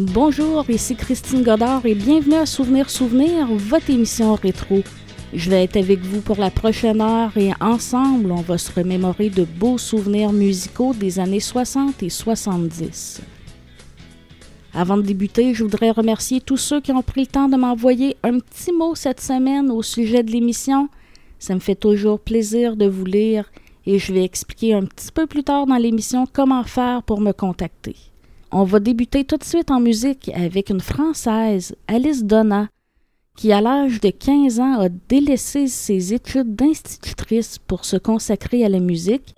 Bonjour, 0.00 0.64
ici 0.70 0.94
Christine 0.94 1.42
Godard 1.42 1.84
et 1.84 1.96
bienvenue 1.96 2.36
à 2.36 2.46
Souvenir 2.46 2.88
Souvenir, 2.88 3.48
votre 3.48 3.90
émission 3.90 4.36
rétro. 4.36 4.84
Je 5.34 5.50
vais 5.50 5.64
être 5.64 5.76
avec 5.76 5.98
vous 5.98 6.20
pour 6.20 6.36
la 6.36 6.52
prochaine 6.52 7.00
heure 7.00 7.36
et 7.36 7.50
ensemble, 7.60 8.30
on 8.30 8.42
va 8.42 8.58
se 8.58 8.72
remémorer 8.72 9.28
de 9.28 9.42
beaux 9.42 9.76
souvenirs 9.76 10.32
musicaux 10.32 10.94
des 10.94 11.18
années 11.18 11.40
60 11.40 12.00
et 12.04 12.10
70. 12.10 13.22
Avant 14.72 14.98
de 14.98 15.02
débuter, 15.02 15.52
je 15.52 15.64
voudrais 15.64 15.90
remercier 15.90 16.40
tous 16.40 16.58
ceux 16.58 16.80
qui 16.80 16.92
ont 16.92 17.02
pris 17.02 17.22
le 17.22 17.26
temps 17.26 17.48
de 17.48 17.56
m'envoyer 17.56 18.16
un 18.22 18.38
petit 18.38 18.70
mot 18.70 18.94
cette 18.94 19.20
semaine 19.20 19.68
au 19.68 19.82
sujet 19.82 20.22
de 20.22 20.30
l'émission. 20.30 20.88
Ça 21.40 21.54
me 21.54 21.60
fait 21.60 21.74
toujours 21.74 22.20
plaisir 22.20 22.76
de 22.76 22.86
vous 22.86 23.04
lire 23.04 23.50
et 23.84 23.98
je 23.98 24.12
vais 24.12 24.22
expliquer 24.22 24.74
un 24.74 24.84
petit 24.84 25.10
peu 25.10 25.26
plus 25.26 25.42
tard 25.42 25.66
dans 25.66 25.74
l'émission 25.74 26.24
comment 26.32 26.62
faire 26.62 27.02
pour 27.02 27.20
me 27.20 27.32
contacter. 27.32 27.96
On 28.50 28.64
va 28.64 28.80
débuter 28.80 29.24
tout 29.24 29.36
de 29.36 29.44
suite 29.44 29.70
en 29.70 29.78
musique 29.78 30.30
avec 30.34 30.70
une 30.70 30.80
Française, 30.80 31.76
Alice 31.86 32.24
Donna, 32.24 32.68
qui 33.36 33.52
à 33.52 33.60
l'âge 33.60 34.00
de 34.00 34.08
15 34.08 34.58
ans 34.58 34.80
a 34.80 34.88
délaissé 34.88 35.66
ses 35.66 36.14
études 36.14 36.56
d'institutrice 36.56 37.58
pour 37.58 37.84
se 37.84 37.96
consacrer 37.96 38.64
à 38.64 38.70
la 38.70 38.80
musique. 38.80 39.34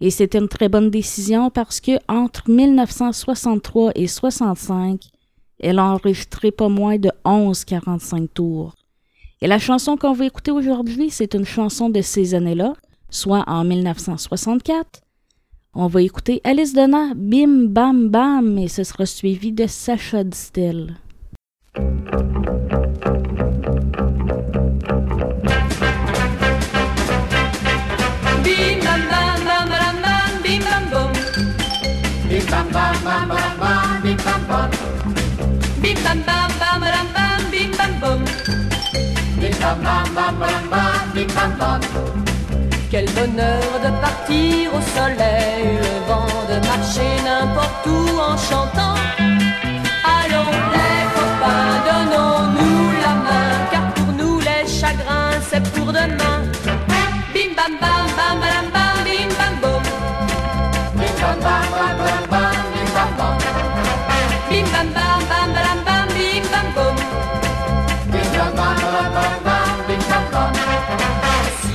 Et 0.00 0.10
c'était 0.10 0.38
une 0.38 0.48
très 0.48 0.70
bonne 0.70 0.90
décision 0.90 1.50
parce 1.50 1.80
que 1.80 1.98
entre 2.08 2.48
1963 2.50 3.92
et 3.94 4.06
65, 4.06 5.02
elle 5.60 5.78
a 5.78 5.84
enregistré 5.84 6.50
pas 6.50 6.68
moins 6.68 6.98
de 6.98 7.10
11 7.26 7.64
45 7.66 8.32
tours. 8.32 8.74
Et 9.42 9.46
la 9.46 9.58
chanson 9.58 9.96
qu'on 9.98 10.14
va 10.14 10.24
écouter 10.24 10.52
aujourd'hui, 10.52 11.10
c'est 11.10 11.34
une 11.34 11.44
chanson 11.44 11.90
de 11.90 12.00
ces 12.00 12.34
années-là, 12.34 12.72
soit 13.10 13.44
en 13.46 13.64
1964, 13.64 15.02
on 15.78 15.86
va 15.86 16.02
écouter 16.02 16.40
Alice 16.42 16.72
Donna, 16.72 17.12
Bim 17.14 17.68
Bam 17.68 18.08
Bam, 18.08 18.58
et 18.58 18.66
ce 18.66 18.82
sera 18.82 19.06
suivi 19.06 19.52
de 19.52 19.68
Sacha 19.68 20.24
Distel. 20.24 20.96
Bim 21.74 22.02
bam 28.84 29.02
bam 29.12 29.44
bam 29.46 29.68
bam 29.70 29.94
bam 30.02 30.26
bim 30.42 30.66
bam 30.66 30.82
bom. 30.90 31.10
Bim 32.28 32.44
bam 32.50 32.66
bam 32.72 32.96
bam 33.04 33.28
bam 33.28 33.52
bam 33.60 33.90
bim 34.02 34.18
bam 37.78 37.92
bam. 38.02 38.20
Bim 39.40 39.54
bam 39.60 39.78
bam 39.84 40.06
bam 40.16 40.34
bam 40.40 40.62
bam 40.70 41.02
bim 41.14 41.28
bam 41.36 41.50
bom. 41.58 42.17
Quel 42.90 43.04
bonheur 43.10 43.80
de 43.84 43.90
partir 44.00 44.74
au 44.74 44.80
soleil 44.80 45.76
levant, 45.76 46.26
de 46.48 46.66
marcher 46.66 47.22
n'importe 47.22 47.86
où 47.86 48.18
en 48.18 48.36
chantant. 48.38 49.17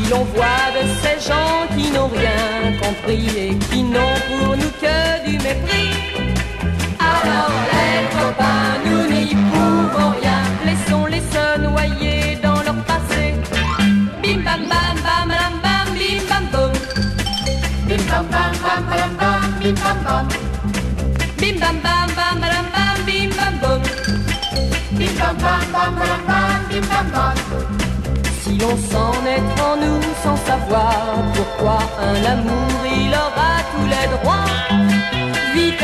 Si 0.04 0.10
l'on 0.10 0.24
voit 0.36 0.72
de 0.76 0.84
ces 1.02 1.28
gens 1.28 1.68
qui 1.76 1.92
n'ont 1.92 2.08
rien 2.08 2.74
compris 2.82 3.26
et 3.38 3.56
qui 3.70 3.84
n'ont 3.84 4.18
pour 4.28 4.58
nous 4.58 4.72
que 4.82 5.26
du 5.26 5.38
mépris, 5.38 5.92
alors 7.00 7.52
les 7.72 8.18
copains, 8.18 8.80
nous 8.86 9.04
n'y 9.14 9.36
pouvons 9.36 10.10
rien. 10.20 10.42
Laissons-les 10.66 11.22
se 11.22 11.60
noyer 11.60 12.38
dans 12.44 12.62
leur 12.64 12.76
passé. 12.86 13.36
Bim 14.22 14.42
bam 14.44 14.62
bam 14.68 14.96
bam 15.04 15.30
bam 15.30 15.54
bam 15.64 15.94
bim 15.96 16.22
bam 16.30 16.46
bom. 16.52 16.72
Bim 17.88 18.02
bam 18.10 18.26
bam 18.32 18.84
bam 18.90 19.10
bam 19.20 19.60
bim 19.62 19.76
bam 19.76 19.98
bam. 20.06 20.28
Bim 21.38 21.60
bam 21.60 21.78
bam 21.84 22.10
bam 22.18 22.42
bam 22.42 22.66
bam 22.74 23.06
bim 23.06 23.30
bam. 23.62 23.82
Bim 24.98 25.12
bam 25.20 25.38
bam 25.44 25.62
bam 25.74 25.96
bam 26.00 26.20
bam 26.28 26.62
bim 26.70 26.84
bam 26.90 27.12
bam. 27.14 27.73
L'on 28.64 28.78
s'en 28.78 29.12
est 29.26 29.62
en 29.62 29.76
nous 29.76 30.02
sans 30.24 30.38
savoir 30.38 30.96
pourquoi 31.36 31.80
un 32.00 32.16
amour 32.34 32.80
il 32.86 33.10
aura 33.10 33.56
tous 33.74 33.88
les 33.94 34.08
droits. 34.16 34.52
Vite 35.54 35.84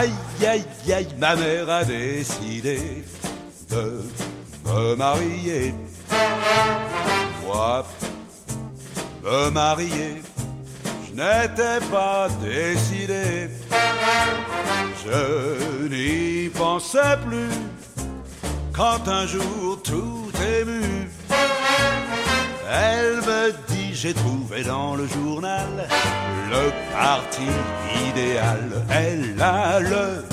Aïe, 0.00 0.12
aïe, 0.46 0.64
aïe, 0.92 1.08
ma 1.18 1.34
mère 1.34 1.68
a 1.68 1.82
décidé 1.84 3.02
de 3.68 4.00
me 4.64 4.94
marier. 4.94 5.74
Moi, 7.44 7.84
me 9.24 9.50
marier, 9.50 10.22
je 11.04 11.10
n'étais 11.20 11.80
pas 11.90 12.28
décidé. 12.40 13.50
Je 15.04 15.88
n'y 15.88 16.48
pensais 16.50 17.16
plus 17.26 17.58
quand 18.72 19.08
un 19.08 19.26
jour 19.26 19.82
tout 19.82 20.30
ému, 20.60 21.10
elle 22.70 23.16
me 23.16 23.52
dit 23.66 23.77
j'ai 24.00 24.14
trouvé 24.14 24.62
dans 24.62 24.94
le 24.94 25.08
journal 25.08 25.88
le 26.50 26.70
parti 26.92 27.48
idéal. 28.08 28.70
Elle 28.90 29.34
a 29.42 29.80
le 29.80 30.24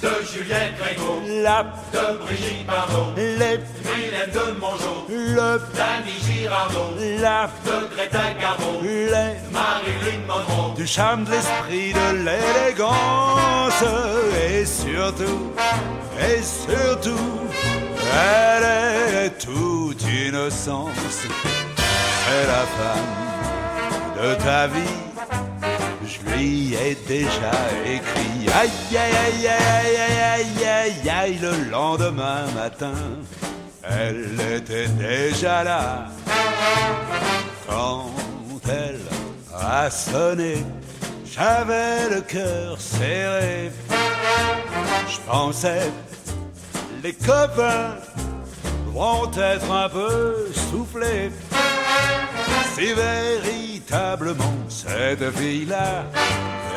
de 0.00 0.08
Juliette 0.32 0.78
Grégo, 0.78 1.20
la 1.42 1.64
de 1.92 2.16
Brigitte 2.16 2.66
Bardot, 2.66 3.12
les 3.16 3.34
Mylène 3.36 4.30
de 4.32 4.58
Mongeau, 4.58 5.06
le 5.10 5.60
d'Annie 5.76 6.18
Girardot, 6.24 6.94
la 7.20 7.50
de 7.66 7.94
Greta 7.94 8.32
Garbo, 8.40 8.80
les 8.82 9.34
Marilyn 9.52 10.26
Monroe, 10.26 10.74
du 10.74 10.86
charme 10.86 11.24
de 11.24 11.32
l'esprit, 11.32 11.92
de 11.92 12.24
l'élégance 12.24 13.84
et 14.50 14.64
surtout, 14.64 15.52
et 16.18 16.42
surtout, 16.42 17.40
elle 18.14 19.26
est 19.26 19.38
toute 19.38 20.02
innocence. 20.02 21.26
C'est 22.30 22.46
la 22.46 22.64
femme 22.78 23.12
de 24.16 24.34
ta 24.36 24.66
vie. 24.68 24.98
Je 26.06 26.30
lui 26.30 26.74
ai 26.74 26.94
déjà 27.08 27.56
écrit 27.84 28.48
aïe 28.60 28.70
aïe 28.96 29.16
aïe 29.26 29.48
aïe 29.48 29.96
aïe 29.96 30.22
aïe 30.22 30.64
aïe 30.64 31.10
aïe 31.10 31.38
le 31.42 31.70
lendemain 31.70 32.44
matin. 32.54 32.94
Elle 33.82 34.38
était 34.58 34.86
déjà 34.86 35.64
là 35.64 36.06
quand 37.68 38.12
elle 38.68 39.00
a 39.52 39.90
sonné. 39.90 40.64
J'avais 41.24 42.10
le 42.14 42.20
cœur 42.20 42.80
serré. 42.80 43.72
Je 45.08 45.18
pensais 45.28 45.90
les 47.02 47.12
copains 47.12 47.96
vont 48.94 49.28
être 49.36 49.70
un 49.72 49.88
peu 49.88 50.46
soufflés. 50.70 51.32
Si 52.74 52.94
véritablement 52.94 54.54
cette 54.68 55.30
fille-là 55.36 56.04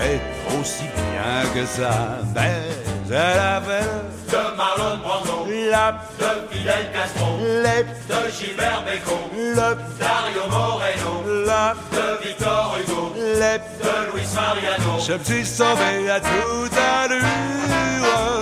est 0.01 0.21
aussi 0.59 0.83
bien 0.83 1.49
que 1.53 1.65
ça, 1.65 2.19
mais 2.35 2.83
elle 3.09 3.39
avait 3.39 4.13
de 4.29 4.57
Marlon 4.57 4.97
Brando, 4.97 5.45
la, 5.71 5.91
de 6.19 6.51
Fidel 6.51 6.91
Castro, 6.93 7.37
les, 7.39 7.83
de 7.83 8.31
Gilbert 8.31 8.83
Bécaud, 8.85 9.29
le, 9.33 9.77
Dario 9.99 10.43
Moreno, 10.49 11.45
la, 11.45 11.75
de 11.91 12.25
Victor 12.25 12.77
Hugo, 12.79 13.13
les. 13.15 13.59
de 13.59 14.11
Luis 14.13 14.27
Mariano. 14.33 14.99
Je 15.05 15.13
me 15.13 15.23
suis 15.23 15.45
sauvé 15.45 16.09
à 16.09 16.19
toute 16.19 16.77
allure, 16.77 17.25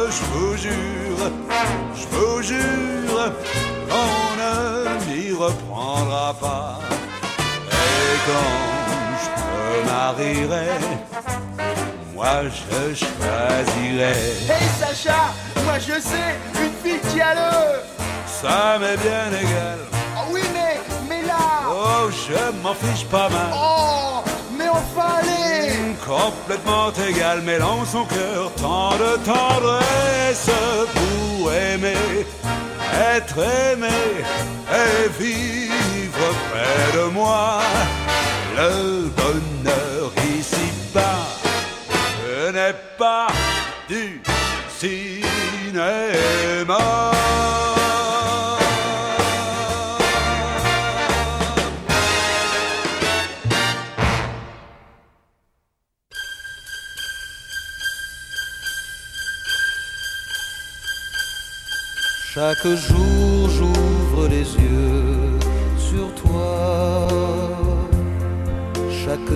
je 0.09 0.23
vous 0.33 0.57
jure, 0.57 1.31
je 1.95 2.15
vous 2.15 2.41
jure, 2.41 3.31
on 3.91 4.37
ne 4.39 5.05
m'y 5.05 5.33
reprendra 5.33 6.33
pas. 6.39 6.70
Quand 8.25 8.53
je 9.23 9.29
me 9.37 9.85
marierai, 9.89 10.69
moi 12.13 12.43
je 12.45 12.99
choisirai. 12.99 14.13
Hey 14.49 14.67
Sacha, 14.79 15.21
moi 15.65 15.77
je 15.79 15.99
sais, 15.99 16.35
une 16.63 16.73
fille 16.83 16.99
qui 17.11 17.21
a 17.21 17.33
le... 17.33 17.51
Ça 18.41 18.77
m'est 18.79 18.97
bien 18.97 19.27
égal. 19.39 19.79
Oh 20.17 20.29
oui 20.31 20.41
mais, 20.53 20.79
mais 21.09 21.21
là... 21.27 21.43
Oh, 21.69 22.09
je 22.11 22.61
m'en 22.61 22.73
fiche 22.73 23.05
pas 23.05 23.29
mal. 23.29 23.51
Oh, 23.53 24.23
mais 24.57 24.69
enfin 24.69 25.19
allez 25.19 25.71
Complètement 26.05 26.91
égal, 27.07 27.41
mêlant 27.41 27.85
son 27.85 28.05
cœur, 28.05 28.51
tant 28.59 28.91
de 28.97 29.17
tendresse 29.23 30.49
pour 30.93 31.53
aimer, 31.53 32.25
être 33.15 33.37
aimé 33.37 33.87
et 34.73 35.07
vivre 35.21 36.27
près 36.49 36.97
de 36.97 37.03
moi. 37.11 37.61
Le 38.55 39.09
bonheur 39.17 40.11
ici-bas 40.37 41.27
n'est 42.53 42.75
pas 42.97 43.27
du 43.87 44.21
cinéma. 44.77 46.21
Chaque 62.33 62.65
jour 62.65 63.49
j'ouvre 63.49 64.27
les 64.29 64.45
yeux 64.55 65.39
sur 65.77 66.13
toi. 66.15 66.50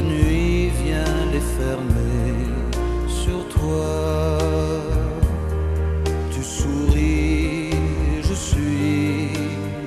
Nuit 0.01 0.71
vient 0.83 1.25
les 1.31 1.39
fermer 1.39 2.51
sur 3.07 3.47
toi. 3.47 4.37
Tu 6.31 6.43
souris, 6.43 7.69
je 8.21 8.33
suis 8.33 9.29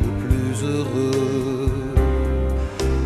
le 0.03 0.11
plus 0.23 0.65
heureux. 0.65 1.71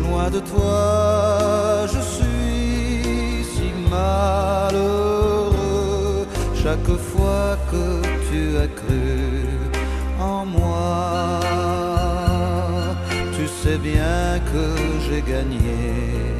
Loin 0.01 0.29
de 0.29 0.39
toi, 0.39 1.85
je 1.87 1.99
suis 1.99 3.43
si 3.53 3.73
malheureux. 3.91 5.51
Chaque 6.55 6.95
fois 7.11 7.57
que 7.69 8.01
tu 8.29 8.57
as 8.57 8.67
cru 8.67 9.49
en 10.21 10.45
moi. 10.45 11.41
Tu 13.35 13.45
sais 13.47 13.77
bien 13.77 14.39
que 14.53 14.65
j'ai 15.05 15.21
gagné 15.21 16.32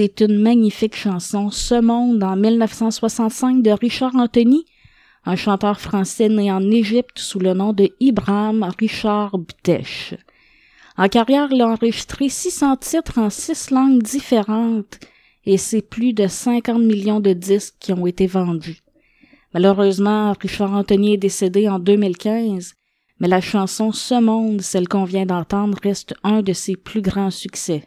C'est 0.00 0.20
une 0.20 0.38
magnifique 0.38 0.94
chanson, 0.94 1.50
Ce 1.50 1.74
monde 1.74 2.22
en 2.22 2.36
1965 2.36 3.64
de 3.64 3.72
Richard 3.72 4.14
Anthony, 4.14 4.64
un 5.24 5.34
chanteur 5.34 5.80
français 5.80 6.28
né 6.28 6.52
en 6.52 6.62
Égypte 6.70 7.18
sous 7.18 7.40
le 7.40 7.52
nom 7.52 7.72
de 7.72 7.90
Ibrahim 7.98 8.62
Richard 8.78 9.36
Btesh. 9.36 10.14
En 10.96 11.08
carrière, 11.08 11.48
il 11.50 11.62
a 11.62 11.70
enregistré 11.70 12.28
600 12.28 12.76
titres 12.76 13.18
en 13.18 13.28
six 13.28 13.72
langues 13.72 14.00
différentes 14.00 15.00
et 15.44 15.56
c'est 15.56 15.82
plus 15.82 16.12
de 16.12 16.28
50 16.28 16.78
millions 16.78 17.18
de 17.18 17.32
disques 17.32 17.74
qui 17.80 17.92
ont 17.92 18.06
été 18.06 18.28
vendus. 18.28 18.82
Malheureusement, 19.52 20.32
Richard 20.40 20.74
Anthony 20.74 21.14
est 21.14 21.16
décédé 21.16 21.68
en 21.68 21.80
2015, 21.80 22.74
mais 23.18 23.26
la 23.26 23.40
chanson 23.40 23.90
Ce 23.90 24.14
monde, 24.14 24.60
celle 24.60 24.86
qu'on 24.86 25.02
vient 25.02 25.26
d'entendre, 25.26 25.76
reste 25.82 26.14
un 26.22 26.42
de 26.42 26.52
ses 26.52 26.76
plus 26.76 27.02
grands 27.02 27.32
succès. 27.32 27.82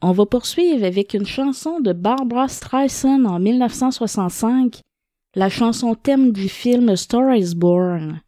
On 0.00 0.12
va 0.12 0.26
poursuivre 0.26 0.84
avec 0.84 1.12
une 1.12 1.26
chanson 1.26 1.80
de 1.80 1.92
Barbara 1.92 2.46
Streisand 2.46 3.24
en 3.24 3.40
1965, 3.40 4.80
la 5.34 5.48
chanson 5.48 5.96
thème 5.96 6.30
du 6.30 6.48
film 6.48 6.94
Star 6.94 7.34
is 7.34 7.56
Born. 7.56 8.20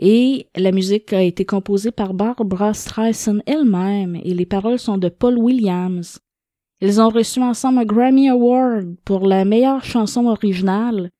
Et 0.00 0.48
la 0.56 0.72
musique 0.72 1.12
a 1.12 1.22
été 1.22 1.44
composée 1.44 1.92
par 1.92 2.12
Barbara 2.12 2.74
Streisand 2.74 3.38
elle-même 3.46 4.16
et 4.16 4.34
les 4.34 4.46
paroles 4.46 4.80
sont 4.80 4.98
de 4.98 5.08
Paul 5.08 5.38
Williams. 5.38 6.18
Ils 6.80 7.00
ont 7.00 7.10
reçu 7.10 7.40
ensemble 7.40 7.78
un 7.78 7.84
Grammy 7.84 8.28
Award 8.28 8.96
pour 9.04 9.28
la 9.28 9.44
meilleure 9.44 9.84
chanson 9.84 10.26
originale 10.26 11.10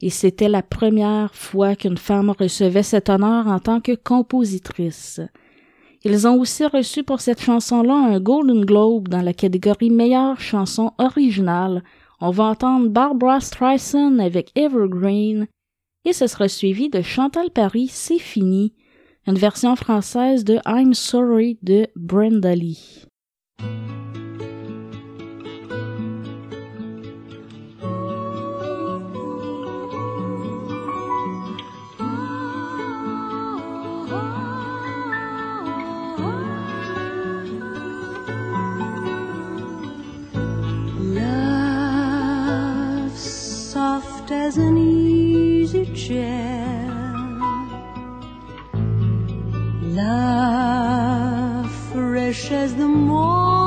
et 0.00 0.10
c'était 0.10 0.48
la 0.48 0.62
première 0.62 1.34
fois 1.34 1.74
qu'une 1.74 1.98
femme 1.98 2.30
recevait 2.30 2.84
cet 2.84 3.08
honneur 3.08 3.48
en 3.48 3.58
tant 3.58 3.80
que 3.80 3.96
compositrice. 3.96 5.20
Ils 6.08 6.28
ont 6.28 6.38
aussi 6.38 6.64
reçu 6.64 7.02
pour 7.02 7.20
cette 7.20 7.40
chanson-là 7.40 7.92
un 7.92 8.20
Golden 8.20 8.64
Globe 8.64 9.08
dans 9.08 9.22
la 9.22 9.32
catégorie 9.32 9.90
meilleure 9.90 10.38
chanson 10.38 10.92
originale. 10.98 11.82
On 12.20 12.30
va 12.30 12.44
entendre 12.44 12.90
Barbara 12.90 13.40
Streisand 13.40 14.20
avec 14.20 14.52
Evergreen 14.54 15.48
et 16.04 16.12
ce 16.12 16.28
sera 16.28 16.46
suivi 16.46 16.90
de 16.90 17.02
Chantal 17.02 17.50
Paris, 17.50 17.88
C'est 17.90 18.20
fini, 18.20 18.72
une 19.26 19.34
version 19.34 19.74
française 19.74 20.44
de 20.44 20.60
I'm 20.64 20.94
Sorry 20.94 21.58
de 21.64 21.88
Brenda 21.96 22.54
Lee. 22.54 23.06
as 44.30 44.56
an 44.56 44.76
easy 44.76 45.86
chair. 45.94 47.12
Love 49.82 51.70
fresh 51.92 52.50
as 52.50 52.74
the 52.74 52.88
morning. 52.88 53.65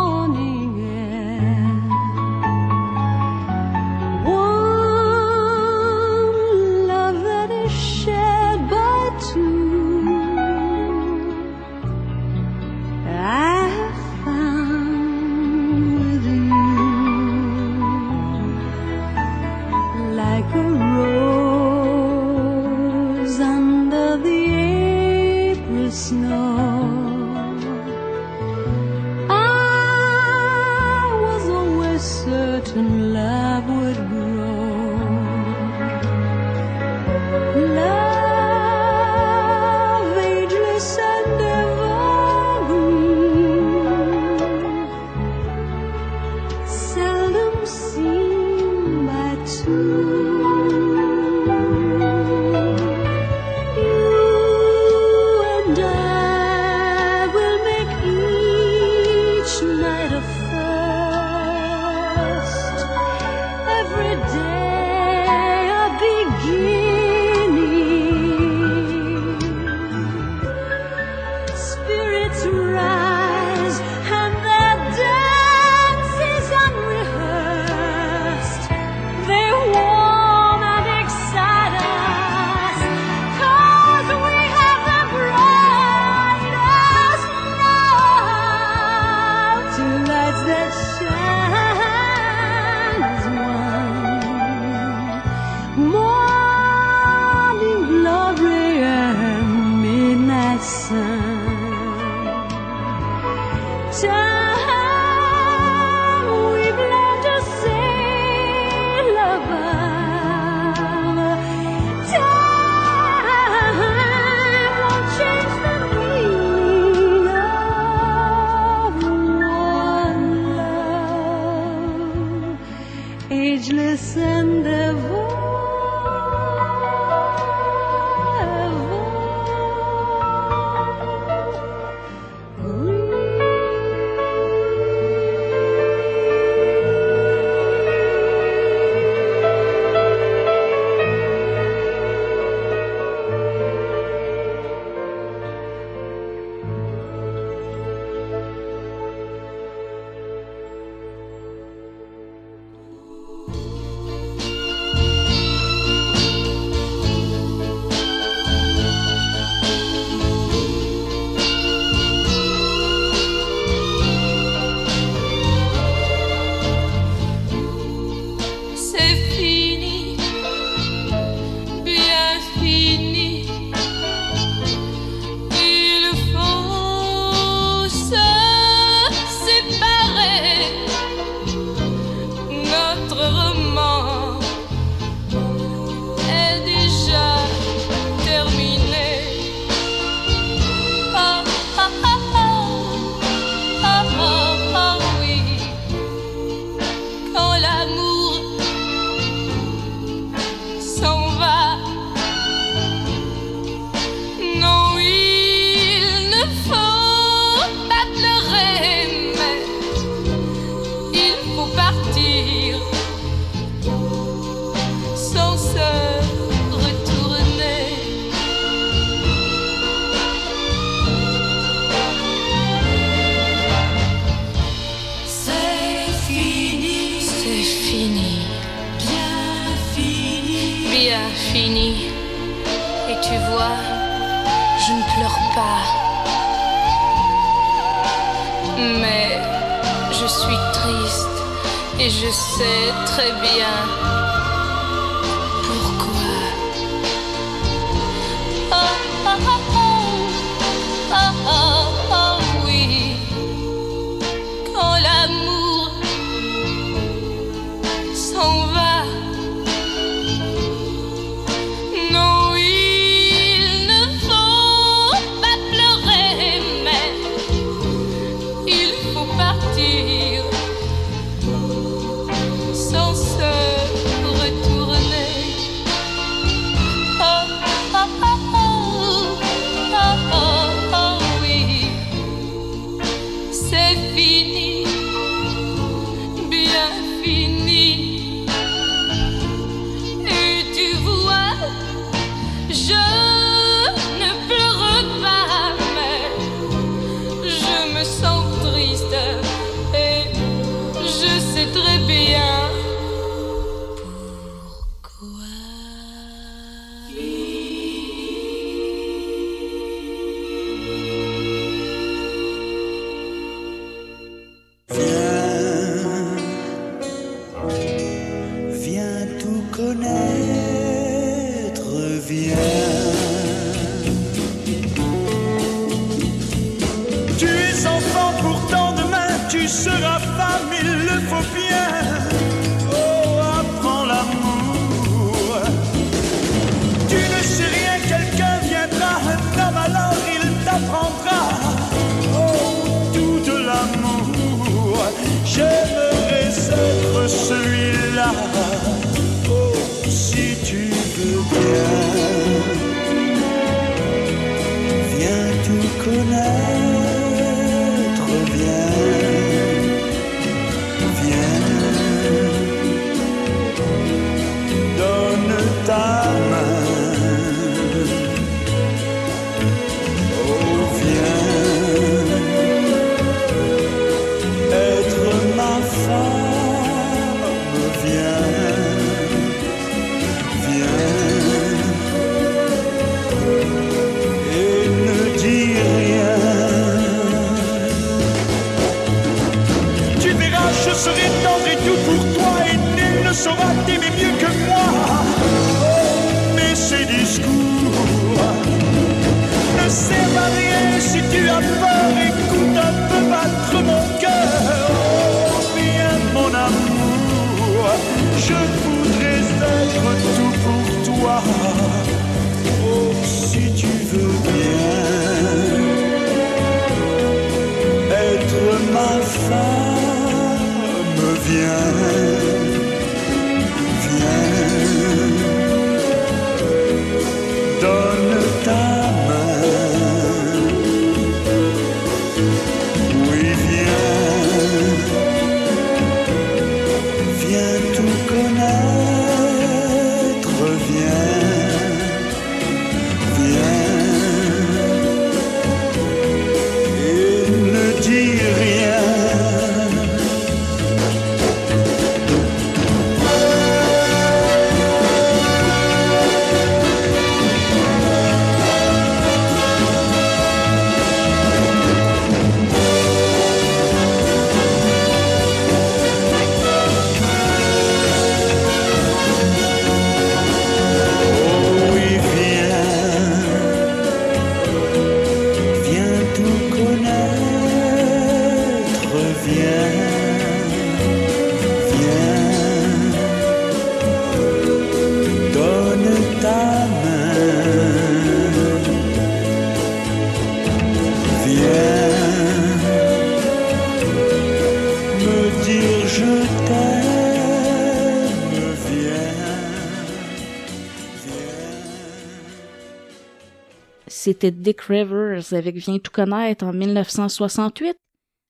C'était 504.41 504.51
Dick 504.51 504.79
Rivers 504.83 505.51
avec 505.51 505.75
Viens 505.75 505.99
tout 505.99 506.11
connaître 506.11 506.63
en 506.63 506.71
1968. 506.71 507.97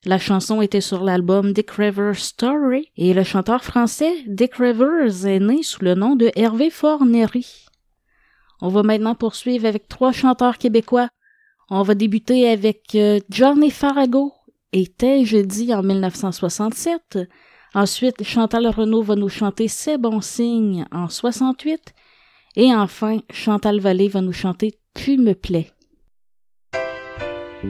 La 0.04 0.18
chanson 0.18 0.62
était 0.62 0.80
sur 0.80 1.02
l'album 1.02 1.52
Dick 1.52 1.72
Rivers 1.72 2.14
Story 2.14 2.92
et 2.96 3.12
le 3.12 3.24
chanteur 3.24 3.64
français 3.64 4.22
Dick 4.28 4.54
Rivers 4.54 5.26
est 5.26 5.40
né 5.40 5.64
sous 5.64 5.82
le 5.82 5.96
nom 5.96 6.14
de 6.14 6.30
Hervé 6.36 6.70
Fornery. 6.70 7.66
On 8.60 8.68
va 8.68 8.84
maintenant 8.84 9.16
poursuivre 9.16 9.66
avec 9.66 9.88
trois 9.88 10.12
chanteurs 10.12 10.58
québécois. 10.58 11.08
On 11.70 11.82
va 11.82 11.96
débuter 11.96 12.48
avec 12.48 12.94
euh, 12.94 13.18
Johnny 13.28 13.72
Farago 13.72 14.32
T'es 14.96 15.24
jeudi 15.24 15.74
en 15.74 15.82
1967. 15.82 17.18
Ensuite, 17.74 18.22
Chantal 18.22 18.68
Renaud 18.68 19.02
va 19.02 19.16
nous 19.16 19.28
chanter 19.28 19.66
C'est 19.66 19.98
bon 19.98 20.20
signe 20.20 20.86
en 20.92 21.08
68. 21.08 21.92
Et 22.54 22.72
enfin, 22.72 23.18
Chantal 23.32 23.80
Vallée 23.80 24.06
va 24.06 24.20
nous 24.20 24.32
chanter 24.32 24.78
Tu 24.94 25.18
me 25.18 25.34
plais. 25.34 25.72
T'es 27.62 27.68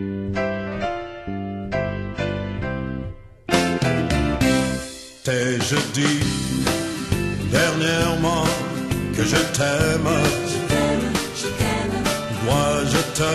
jeudi 5.61 6.21
dernièrement 7.51 8.47
que 9.17 9.25
je 9.25 9.41
t'aime? 9.57 10.11
Moi 12.45 12.71
je 12.87 13.01
te 13.19 13.35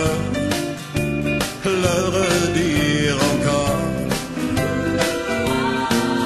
le 1.66 1.96
redire 2.16 3.16
encore. 3.32 3.82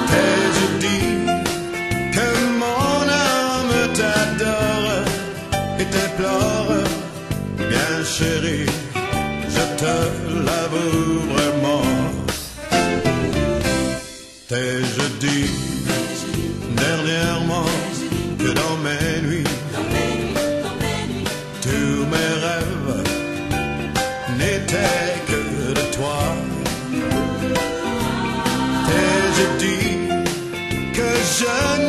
T'es 0.07 0.39
jeudi 0.57 1.01
que 2.15 2.27
mon 2.57 3.03
âme 3.35 3.77
t'adore 3.93 5.03
et 5.77 5.87
t'éplore. 5.93 6.85
Bien 7.57 7.93
chérie, 8.05 8.69
te 9.81 9.97
l'avoue 10.45 11.19
vraiment. 11.33 11.85
T'es 14.47 14.73
jeudi 14.95 15.39
dernièrement 16.83 17.71
que 18.37 18.49
dans 18.61 18.77
mes 18.85 19.27
nuits, 19.27 19.53
tous 21.65 21.97
mes 22.13 22.31
rêves 22.45 22.95
n'étaient 24.37 25.15
que 25.29 25.41
de 25.79 25.85
toi? 25.97 26.21
T'es 28.87 29.19
jeudi 29.37 29.79
que 30.97 31.09
je 31.37 31.80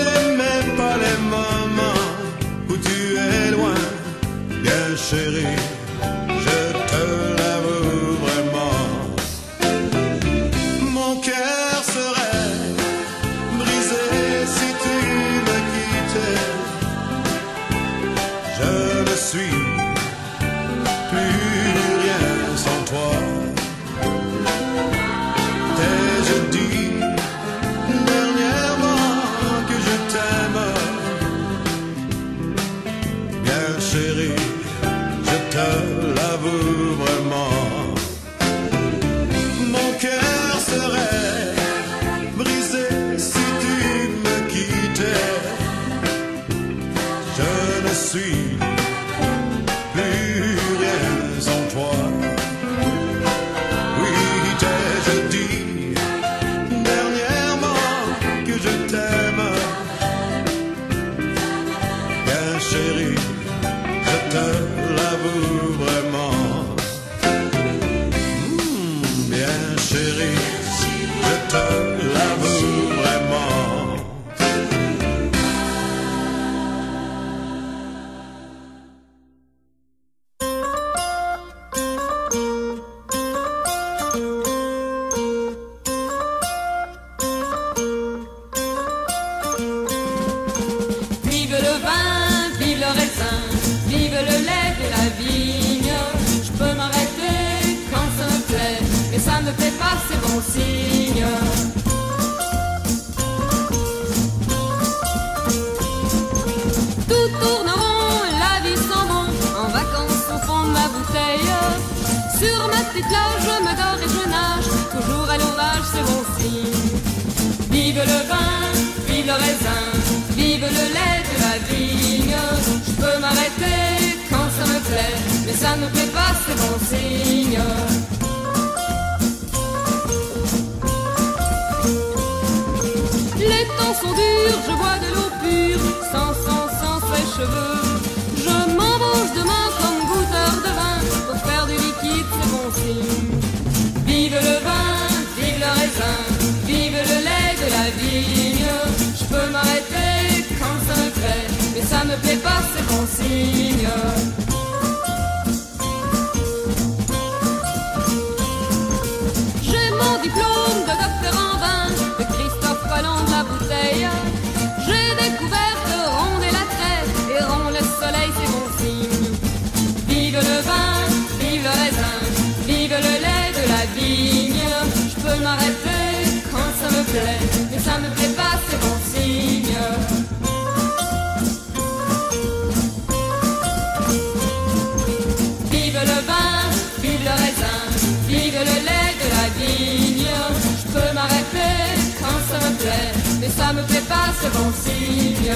ça 193.62 193.72
me 193.72 193.82
plaît 193.82 194.08
pas, 194.08 194.28
c'est 194.40 194.52
bon 194.56 194.70
signe. 194.84 195.54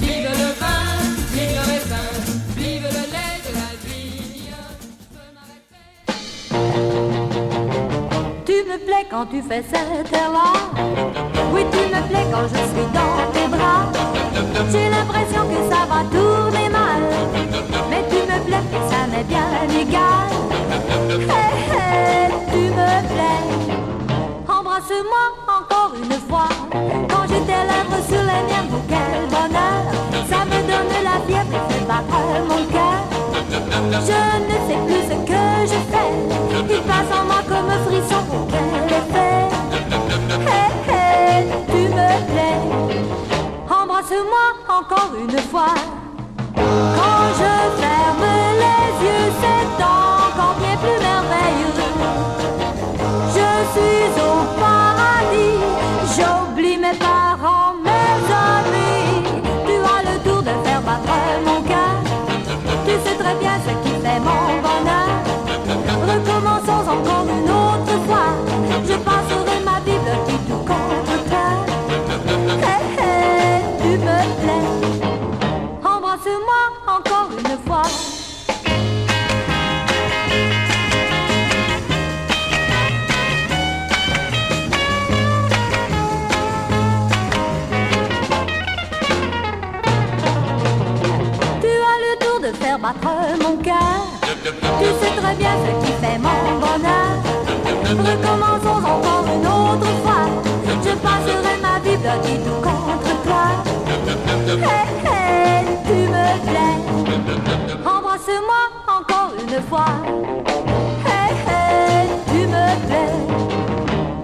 Vive 0.00 0.30
le 0.42 0.50
vin, 0.60 0.84
vive 1.32 1.54
le 1.58 1.64
raisin, 1.70 2.08
vive 2.56 2.88
le 2.96 3.04
lait 3.14 3.38
de 3.46 3.52
la 3.60 3.70
vigne. 3.84 4.54
Tu 8.46 8.56
me 8.70 8.76
plais 8.86 9.06
quand 9.10 9.26
tu 9.32 9.42
fais 9.42 9.64
cet 9.72 10.12
air-là. 10.12 10.50
Oui, 11.52 11.62
tu 11.72 11.82
me 11.94 12.00
plais 12.08 12.26
quand 12.32 12.46
je 12.54 12.62
suis 12.72 12.88
dans 12.98 13.16
tes 13.34 13.48
bras. 13.54 13.84
J'ai 14.72 14.88
l'impression 14.96 15.42
que 15.52 15.60
ça 15.72 15.82
va 15.92 16.00
tourner 16.14 16.68
mal. 16.68 17.02
Mais 17.90 18.02
tu 18.10 18.20
me 18.30 18.38
plais, 18.46 18.66
ça 18.90 19.00
m'est 19.10 19.24
bien 19.24 19.50
égal. 19.84 20.30
Hé 21.32 21.48
hé, 21.74 22.30
tu 22.52 22.62
me 22.78 22.90
plais. 23.12 23.42
Embrasse-moi 24.48 25.39
une 25.94 26.12
fois. 26.28 26.48
Quand 27.08 27.24
j'ai 27.28 27.40
tes 27.40 27.64
lèvres 27.70 28.02
sur 28.08 28.22
les 28.22 28.42
miennes, 28.48 28.70
oh, 28.72 28.82
quel 28.88 29.26
bonheur. 29.28 29.82
Ça 30.28 30.44
me 30.44 30.58
donne 30.68 30.94
la 31.04 31.16
fièvre 31.26 31.54
et 31.54 31.64
fait 31.72 31.84
battre 31.86 32.20
mon 32.48 32.62
cœur. 32.74 33.00
Je 33.92 34.20
ne 34.48 34.56
sais 34.66 34.80
plus 34.86 35.02
ce 35.10 35.16
que 35.30 35.44
je 35.72 35.78
fais. 35.90 36.10
Il 36.74 36.80
passe 36.82 37.10
en 37.18 37.24
moi 37.24 37.40
comme 37.48 37.68
un 37.70 37.80
frisson 37.84 38.20
pour 38.28 38.44
quel 38.48 38.70
effet. 39.00 39.42
Hé 40.46 40.62
hé, 40.90 41.48
tu 41.66 41.82
me 41.88 42.08
plais. 42.30 42.60
Embrasse-moi 43.68 44.46
encore 44.68 45.12
une 45.20 45.38
fois. 45.50 45.74
Quand 46.54 47.24
je 47.40 47.52
ferme 47.80 48.26
les 48.62 48.90
yeux, 49.06 49.28
c'est 49.40 49.82
encore 49.82 50.54
bien 50.60 50.76
plus 50.76 50.98
merveilleux. 51.00 51.74
Je 53.34 53.48
suis 53.72 54.10
au 54.20 54.60
paradis, 54.60 54.89
bien 63.38 63.58
ce 63.64 63.88
qui 63.88 63.94
fait 64.02 64.18
mon 64.20 64.62
bonheur. 64.62 65.09
Mon 92.94 93.56
cœur. 93.58 94.02
Tu 94.80 94.86
sais 95.00 95.14
très 95.20 95.34
bien 95.36 95.50
ce 95.64 95.86
qui 95.86 95.92
fait 95.92 96.18
mon 96.18 96.58
bonheur. 96.58 97.12
Recommençons 97.84 98.84
encore 98.84 99.24
une 99.34 99.46
autre 99.46 99.90
fois. 100.02 100.26
Je 100.84 100.92
passerai 100.96 101.56
ma 101.62 101.78
Bible 101.80 102.12
qui 102.22 102.34
tout 102.38 102.60
contre 102.62 103.12
toi. 103.24 103.46
Hé 104.46 104.80
hé, 105.06 105.64
tu 105.86 105.98
me 106.14 106.26
plais. 106.46 106.76
Embrasse-moi 107.84 108.62
encore 108.88 109.32
une 109.40 109.62
fois. 109.68 109.94
Hé 111.06 111.22
hé, 111.48 112.08
tu 112.28 112.40
me 112.46 112.66
plais. 112.86 113.12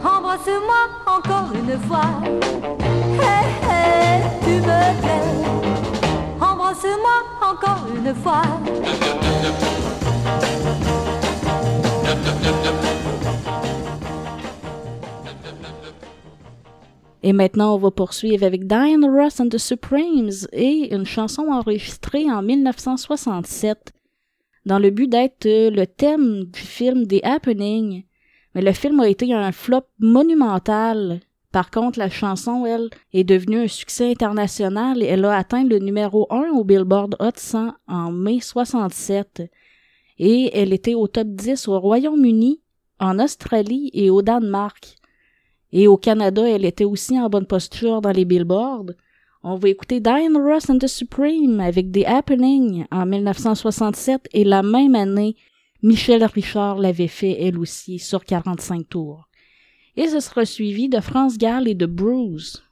Embrasse-moi 0.04 0.80
encore 1.06 1.50
une 1.54 1.78
fois. 1.86 2.10
Hé 3.20 3.36
hé, 3.62 4.22
tu 4.44 4.54
me 4.60 5.00
plais. 5.00 5.45
Et 17.22 17.32
maintenant, 17.32 17.74
on 17.74 17.78
va 17.78 17.90
poursuivre 17.90 18.44
avec 18.44 18.66
Diane 18.68 19.04
Ross 19.04 19.40
and 19.40 19.48
the 19.48 19.58
Supremes 19.58 20.46
et 20.52 20.94
une 20.94 21.06
chanson 21.06 21.48
enregistrée 21.50 22.30
en 22.30 22.40
1967 22.40 23.92
dans 24.64 24.78
le 24.78 24.90
but 24.90 25.08
d'être 25.08 25.44
le 25.44 25.86
thème 25.86 26.44
du 26.44 26.60
film 26.60 27.06
The 27.06 27.24
Happening. 27.24 28.04
Mais 28.54 28.62
le 28.62 28.72
film 28.72 29.00
a 29.00 29.08
été 29.08 29.32
un 29.34 29.50
flop 29.50 29.86
monumental. 29.98 31.20
Par 31.56 31.70
contre, 31.70 31.98
la 31.98 32.10
chanson, 32.10 32.66
elle, 32.66 32.90
est 33.14 33.24
devenue 33.24 33.60
un 33.60 33.66
succès 33.66 34.10
international 34.10 35.02
et 35.02 35.06
elle 35.06 35.24
a 35.24 35.34
atteint 35.34 35.64
le 35.64 35.78
numéro 35.78 36.26
1 36.28 36.50
au 36.50 36.64
Billboard 36.64 37.16
Hot 37.18 37.30
100 37.34 37.72
en 37.88 38.12
mai 38.12 38.40
67. 38.40 39.50
Et 40.18 40.50
elle 40.52 40.74
était 40.74 40.92
au 40.92 41.08
top 41.08 41.28
10 41.28 41.66
au 41.68 41.80
Royaume-Uni, 41.80 42.60
en 43.00 43.18
Australie 43.18 43.90
et 43.94 44.10
au 44.10 44.20
Danemark. 44.20 44.96
Et 45.72 45.88
au 45.88 45.96
Canada, 45.96 46.46
elle 46.46 46.66
était 46.66 46.84
aussi 46.84 47.18
en 47.18 47.30
bonne 47.30 47.46
posture 47.46 48.02
dans 48.02 48.12
les 48.12 48.26
billboards. 48.26 48.92
On 49.42 49.54
va 49.54 49.70
écouter 49.70 49.98
Diane 49.98 50.36
Ross 50.36 50.68
and 50.68 50.76
the 50.76 50.88
Supreme 50.88 51.60
avec 51.60 51.90
The 51.90 52.04
Happening 52.04 52.84
en 52.90 53.06
1967 53.06 54.28
et 54.34 54.44
la 54.44 54.62
même 54.62 54.94
année, 54.94 55.36
Michel 55.82 56.22
Richard 56.22 56.76
l'avait 56.76 57.08
fait 57.08 57.42
elle 57.42 57.58
aussi 57.58 57.98
sur 57.98 58.26
45 58.26 58.86
tours. 58.90 59.25
Et 59.96 60.08
ce 60.08 60.20
sera 60.20 60.44
suivi 60.44 60.88
de 60.88 61.00
France 61.00 61.38
Gall 61.38 61.68
et 61.68 61.74
de 61.74 61.86
Bruce. 61.86 62.62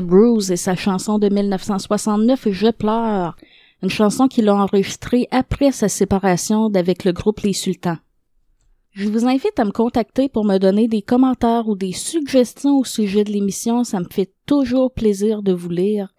Bruce 0.00 0.50
et 0.50 0.56
sa 0.56 0.74
chanson 0.74 1.18
de 1.18 1.28
1969 1.28 2.48
Je 2.50 2.70
pleure, 2.70 3.36
une 3.82 3.90
chanson 3.90 4.28
qu'il 4.28 4.48
a 4.48 4.54
enregistrée 4.54 5.28
après 5.30 5.72
sa 5.72 5.88
séparation 5.88 6.70
d'avec 6.70 7.04
le 7.04 7.12
groupe 7.12 7.40
Les 7.40 7.52
Sultans. 7.52 7.98
Je 8.92 9.08
vous 9.08 9.26
invite 9.26 9.58
à 9.58 9.64
me 9.64 9.70
contacter 9.70 10.28
pour 10.28 10.44
me 10.44 10.58
donner 10.58 10.86
des 10.86 11.02
commentaires 11.02 11.68
ou 11.68 11.76
des 11.76 11.92
suggestions 11.92 12.78
au 12.78 12.84
sujet 12.84 13.24
de 13.24 13.32
l'émission, 13.32 13.84
ça 13.84 14.00
me 14.00 14.06
fait 14.10 14.32
toujours 14.46 14.92
plaisir 14.92 15.42
de 15.42 15.52
vous 15.52 15.70
lire. 15.70 16.14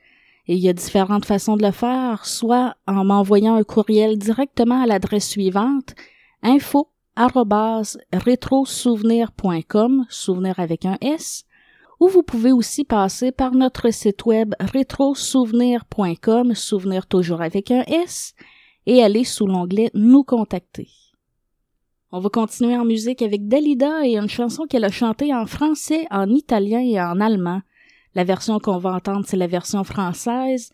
Et 0.47 0.55
il 0.55 0.59
y 0.59 0.69
a 0.69 0.73
différentes 0.73 1.25
façons 1.25 1.55
de 1.55 1.63
le 1.63 1.71
faire, 1.71 2.25
soit 2.25 2.75
en 2.87 3.05
m'envoyant 3.05 3.55
un 3.55 3.63
courriel 3.63 4.17
directement 4.17 4.81
à 4.81 4.87
l'adresse 4.87 5.29
suivante 5.29 5.93
info 6.41 6.89
souvenir 10.09 10.59
avec 10.59 10.85
un 10.85 10.97
S, 11.01 11.45
ou 12.03 12.09
vous 12.09 12.21
pouvez 12.21 12.51
aussi 12.51 12.83
passer 12.83 13.31
par 13.31 13.53
notre 13.53 13.89
site 13.89 14.25
web 14.25 14.55
rétrosouvenir.com, 14.59 16.53
souvenir 16.53 17.07
toujours 17.07 17.41
avec 17.41 17.71
un 17.71 17.83
S, 17.87 18.33
et 18.85 19.01
aller 19.01 19.23
sous 19.23 19.47
l'onglet 19.47 19.89
Nous 19.93 20.25
contacter. 20.25 20.89
On 22.11 22.19
va 22.19 22.27
continuer 22.27 22.75
en 22.75 22.83
musique 22.83 23.21
avec 23.21 23.47
Dalida 23.47 24.05
et 24.05 24.17
une 24.17 24.27
chanson 24.27 24.65
qu'elle 24.65 24.83
a 24.83 24.91
chantée 24.91 25.33
en 25.33 25.45
français, 25.45 26.05
en 26.11 26.29
italien 26.29 26.81
et 26.81 26.99
en 26.99 27.21
allemand. 27.21 27.61
La 28.15 28.25
version 28.25 28.59
qu'on 28.59 28.79
va 28.79 28.95
entendre, 28.95 29.25
c'est 29.25 29.37
la 29.37 29.47
version 29.47 29.85
française, 29.85 30.71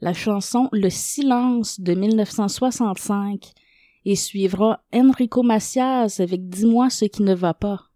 la 0.00 0.14
chanson 0.14 0.68
Le 0.72 0.90
silence 0.90 1.78
de 1.78 1.94
1965, 1.94 3.52
et 4.04 4.16
suivra 4.16 4.80
Enrico 4.92 5.44
Macias 5.44 6.16
avec 6.18 6.48
Dis-moi 6.48 6.90
ce 6.90 7.04
qui 7.04 7.22
ne 7.22 7.36
va 7.36 7.54
pas. 7.54 7.91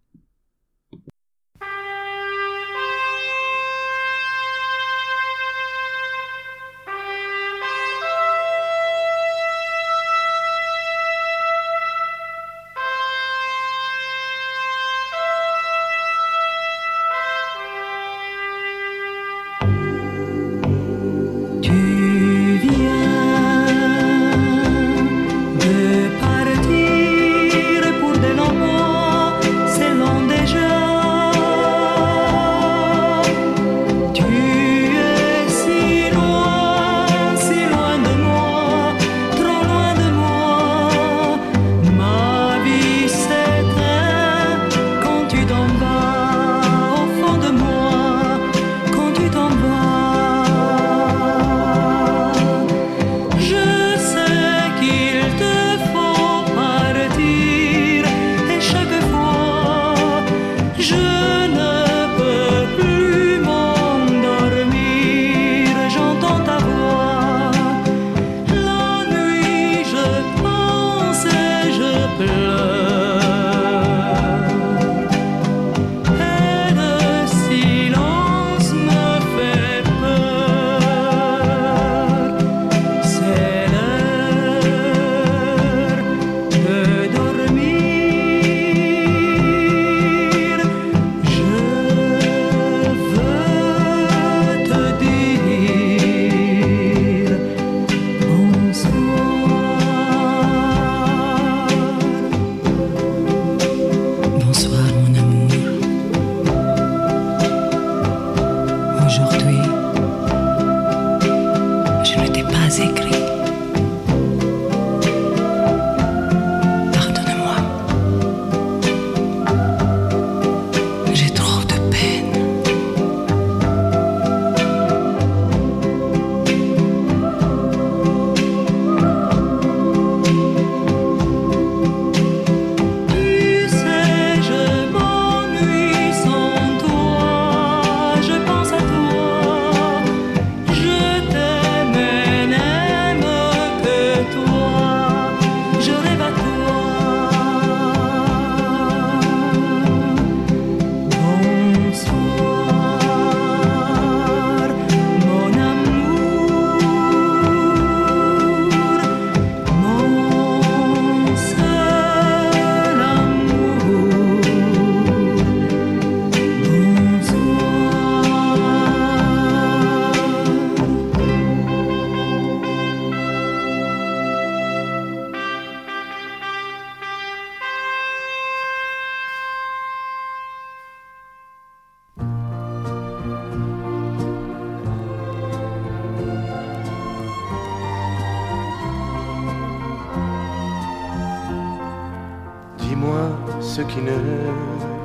Ce 193.77 193.83
qui 193.83 194.01
ne 194.01 194.19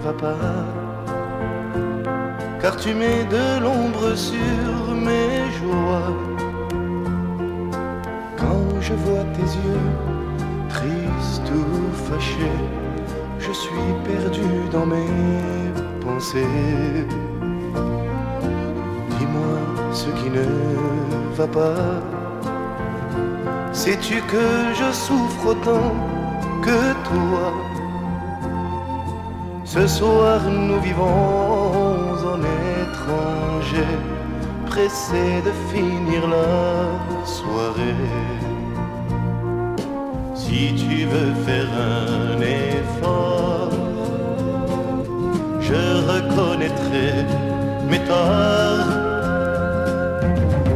va 0.02 0.14
pas, 0.14 0.64
car 2.62 2.74
tu 2.78 2.94
mets 2.94 3.26
de 3.26 3.46
l'ombre 3.64 4.16
sur 4.16 4.72
mes 5.08 5.52
joies. 5.60 6.14
Quand 8.38 8.64
je 8.80 8.94
vois 9.04 9.26
tes 9.36 9.50
yeux, 9.66 9.90
tristes 10.70 11.52
ou 11.60 11.66
fâchés, 12.08 12.60
je 13.40 13.52
suis 13.52 13.88
perdu 14.06 14.50
dans 14.72 14.86
mes 14.86 15.12
pensées. 16.06 17.06
Dis-moi 19.18 19.54
ce 19.92 20.10
qui 20.18 20.30
ne 20.30 20.48
va 21.36 21.48
pas. 21.60 22.00
Sais-tu 23.74 24.22
que 24.32 24.48
je 24.80 24.90
souffre 24.94 25.48
autant 25.48 25.94
que 26.66 26.80
toi? 27.10 27.71
Ce 29.74 29.88
soir 29.88 30.42
nous 30.50 30.82
vivons 30.82 32.12
en 32.34 32.40
étranger, 32.82 33.92
pressés 34.66 35.42
de 35.48 35.54
finir 35.72 36.28
la 36.28 37.26
soirée. 37.26 38.10
Si 40.36 40.76
tu 40.76 41.06
veux 41.06 41.34
faire 41.46 41.72
un 41.98 42.42
effort, 42.42 43.72
je 45.62 45.84
reconnaîtrai 46.12 47.12
mes 47.90 48.04
torts. 48.10 48.92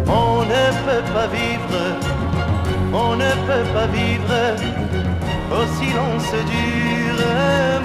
On 0.08 0.36
ne 0.54 0.66
peut 0.86 1.06
pas 1.16 1.28
vivre, 1.40 1.84
on 2.94 3.18
ne 3.18 3.32
peut 3.48 3.68
pas 3.74 3.88
vivre 3.88 4.36
au 5.52 5.66
silence 5.80 6.32
dur. 6.54 7.85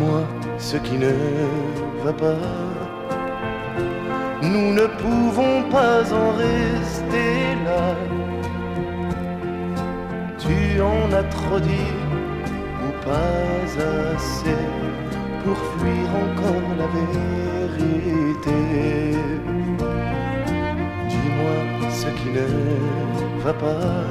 Dis-moi 0.00 0.22
ce 0.56 0.78
qui 0.78 0.96
ne 0.96 1.12
va 2.02 2.12
pas. 2.14 2.38
Nous 4.40 4.72
ne 4.72 4.86
pouvons 5.02 5.62
pas 5.70 6.00
en 6.10 6.30
rester 6.38 7.32
là. 7.66 7.94
Tu 10.38 10.80
en 10.80 11.12
as 11.12 11.24
trop 11.24 11.60
dit 11.60 11.92
ou 12.84 12.90
pas 13.04 13.44
assez 14.16 14.62
pour 15.44 15.58
fuir 15.76 16.08
encore 16.24 16.70
la 16.80 16.88
vérité. 16.98 18.60
Dis-moi 21.10 21.56
ce 21.90 22.06
qui 22.18 22.30
ne 22.38 22.48
va 23.44 23.52
pas. 23.52 24.06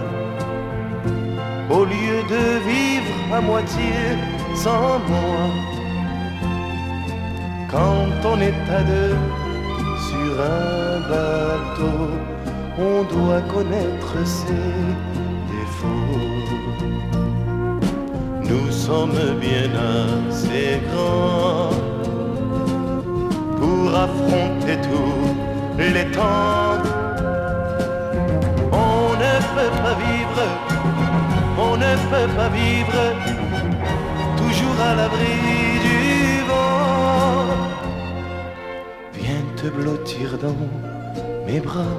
Au 1.75 1.83
lieu 1.83 2.19
de 2.33 2.43
vivre 2.69 3.33
à 3.33 3.41
moitié 3.41 3.93
sans 4.55 4.99
moi, 5.07 5.78
quand 7.71 8.07
on 8.25 8.39
est 8.41 8.61
à 8.69 8.81
deux 8.83 9.15
Sur 10.09 10.33
un 10.41 10.99
bateau, 11.09 11.99
on 12.77 13.03
doit 13.03 13.41
connaître 13.41 14.15
ses 14.25 14.73
défauts. 15.51 16.39
Nous 18.49 18.71
sommes 18.71 19.21
bien 19.39 19.69
assez 20.29 20.79
grands 20.87 21.69
pour 23.59 23.95
affronter 24.05 24.77
tous 24.87 25.83
les 25.93 26.05
temps. 26.11 26.81
On 28.71 29.13
ne 29.23 29.35
peut 29.55 29.75
pas 29.83 29.95
vivre, 30.05 30.43
on 31.57 31.77
ne 31.77 31.93
peut 32.11 32.31
pas 32.35 32.49
vivre 32.49 33.01
toujours 34.37 34.79
à 34.81 34.95
l'abri 34.95 35.78
te 39.61 39.67
blottir 39.67 40.37
dans 40.37 40.55
mes 41.45 41.59
bras. 41.59 41.97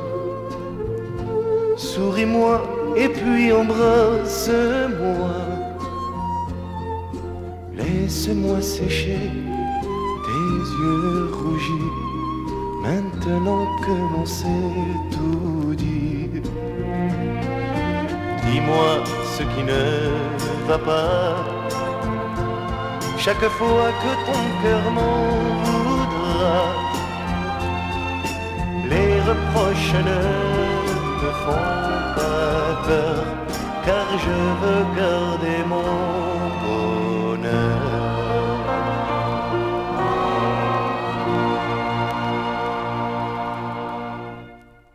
Souris-moi 1.76 2.62
et 2.96 3.08
puis 3.08 3.52
embrasse-moi. 3.52 5.34
Laisse-moi 7.76 8.62
sécher 8.62 9.30
tes 10.26 10.56
yeux 10.80 11.30
rougis. 11.40 11.92
Maintenant 12.82 13.66
que 13.84 13.92
l'on 14.12 14.24
sait 14.24 14.76
tout 15.12 15.74
dire, 15.74 16.42
dis-moi 18.46 18.90
ce 19.36 19.42
qui 19.42 19.62
ne 19.64 19.84
va 20.66 20.78
pas. 20.78 21.36
Chaque 23.18 23.48
fois 23.58 23.90
que 24.02 24.12
ton 24.26 24.42
cœur 24.62 24.84
m'en 24.96 25.26
voudra, 25.64 26.79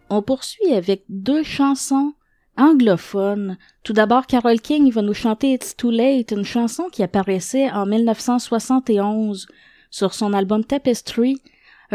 On 0.09 0.21
poursuit 0.21 0.73
avec 0.73 1.03
deux 1.07 1.43
chansons 1.43 2.13
anglophones. 2.57 3.57
Tout 3.83 3.93
d'abord, 3.93 4.27
Carol 4.27 4.59
King 4.59 4.91
va 4.91 5.01
nous 5.01 5.13
chanter 5.13 5.53
It's 5.53 5.77
Too 5.77 5.91
Late, 5.91 6.31
une 6.31 6.43
chanson 6.43 6.89
qui 6.91 7.03
apparaissait 7.03 7.71
en 7.71 7.85
1971 7.85 9.47
sur 9.91 10.13
son 10.13 10.33
album 10.33 10.65
Tapestry, 10.65 11.41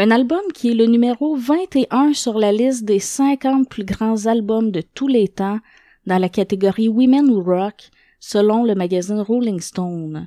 un 0.01 0.11
album 0.11 0.41
qui 0.55 0.71
est 0.71 0.75
le 0.75 0.87
numéro 0.87 1.37
21 1.37 2.15
sur 2.15 2.39
la 2.39 2.53
liste 2.53 2.87
des 2.87 3.01
50 3.01 3.69
plus 3.69 3.85
grands 3.85 4.25
albums 4.25 4.71
de 4.71 4.81
tous 4.81 5.09
les 5.09 5.29
temps 5.29 5.59
dans 6.07 6.17
la 6.17 6.31
catégorie 6.31 6.89
Women 6.89 7.31
Rock, 7.31 7.91
selon 8.19 8.65
le 8.65 8.75
magazine 8.75 9.21
Rolling 9.21 9.61
Stone. 9.61 10.27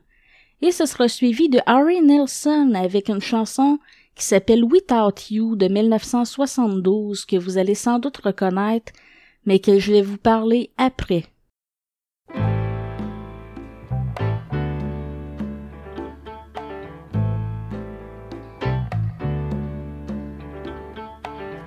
Et 0.61 0.71
ce 0.71 0.85
sera 0.85 1.07
suivi 1.07 1.49
de 1.49 1.57
Harry 1.65 2.01
Nilsson 2.01 2.73
avec 2.75 3.09
une 3.09 3.19
chanson 3.19 3.79
qui 4.13 4.23
s'appelle 4.23 4.63
Without 4.63 5.31
You 5.31 5.55
de 5.55 5.67
1972 5.67 7.25
que 7.25 7.37
vous 7.37 7.57
allez 7.57 7.73
sans 7.73 7.97
doute 7.97 8.17
reconnaître, 8.17 8.93
mais 9.47 9.57
que 9.57 9.79
je 9.79 9.91
vais 9.91 10.03
vous 10.03 10.19
parler 10.19 10.69
après. 10.77 11.23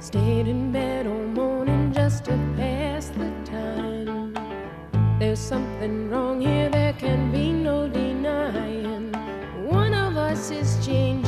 Stayed 0.06 0.46
in 0.46 0.70
bed 0.70 1.08
all 1.08 1.26
morning 1.34 1.92
just 1.92 2.26
to 2.26 2.38
pass 2.56 3.08
the 3.08 3.28
time. 3.44 4.32
There's 5.18 5.40
something 5.40 6.08
wrong 6.08 6.40
here, 6.40 6.68
there 6.68 6.92
can 6.92 7.32
be 7.32 7.50
no 7.50 7.88
denying. 7.88 9.10
One 9.64 9.92
of 9.94 10.16
us 10.16 10.52
is 10.52 10.78
changing, 10.86 11.25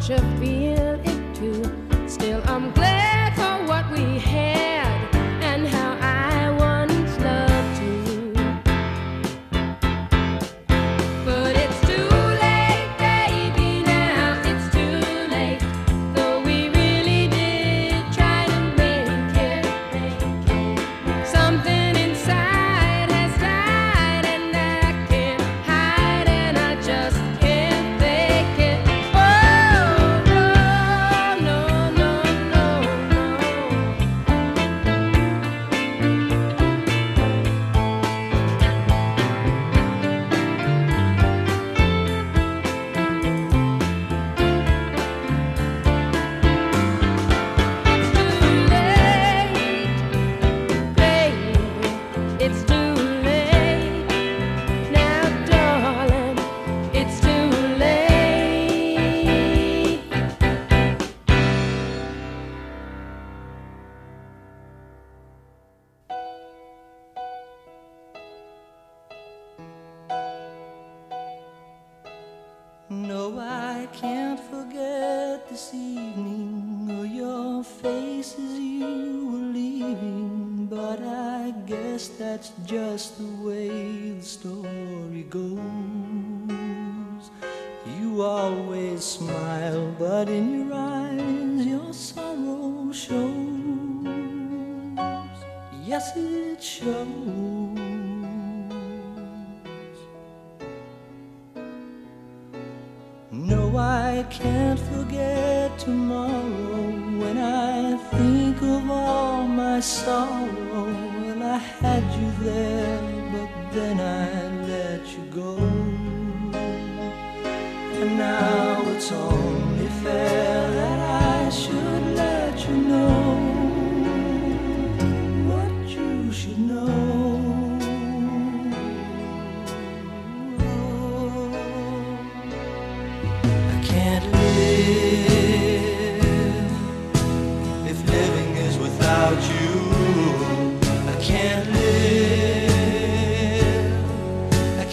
together, 0.00 0.20
don't 0.22 0.46
you 0.46 0.59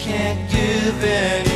can't 0.08 0.50
give 0.50 1.04
anymore. 1.04 1.47